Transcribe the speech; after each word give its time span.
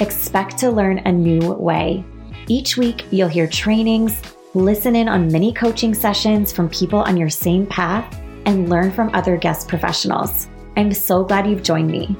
Expect 0.00 0.56
to 0.56 0.70
learn 0.70 1.00
a 1.00 1.12
new 1.12 1.52
way. 1.52 2.02
Each 2.48 2.78
week, 2.78 3.04
you'll 3.10 3.28
hear 3.28 3.46
trainings, 3.46 4.22
listen 4.54 4.96
in 4.96 5.10
on 5.10 5.30
mini 5.30 5.52
coaching 5.52 5.92
sessions 5.92 6.50
from 6.50 6.70
people 6.70 7.00
on 7.00 7.18
your 7.18 7.28
same 7.28 7.66
path, 7.66 8.18
and 8.46 8.70
learn 8.70 8.90
from 8.90 9.14
other 9.14 9.36
guest 9.36 9.68
professionals. 9.68 10.48
I'm 10.74 10.94
so 10.94 11.22
glad 11.22 11.46
you've 11.46 11.62
joined 11.62 11.90
me. 11.90 12.16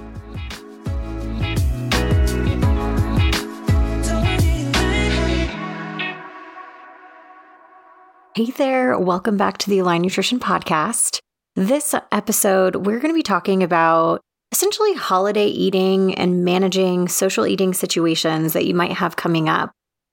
Hey 8.35 8.51
there, 8.59 8.99
welcome 8.99 9.39
back 9.39 9.57
to 9.57 9.71
the 9.71 9.79
Align 9.79 10.03
Nutrition 10.03 10.39
Podcast. 10.39 11.21
This 11.57 11.95
episode, 12.13 12.85
we're 12.85 13.01
going 13.01 13.13
to 13.13 13.19
be 13.19 13.23
talking 13.23 13.63
about 13.63 14.21
essentially 14.53 14.95
holiday 14.95 15.47
eating 15.47 16.15
and 16.15 16.45
managing 16.45 17.09
social 17.09 17.47
eating 17.47 17.75
situations 17.75 18.53
that 18.53 18.67
you 18.67 18.75
might 18.75 18.93
have 18.93 19.17
coming 19.17 19.49
up. 19.49 19.73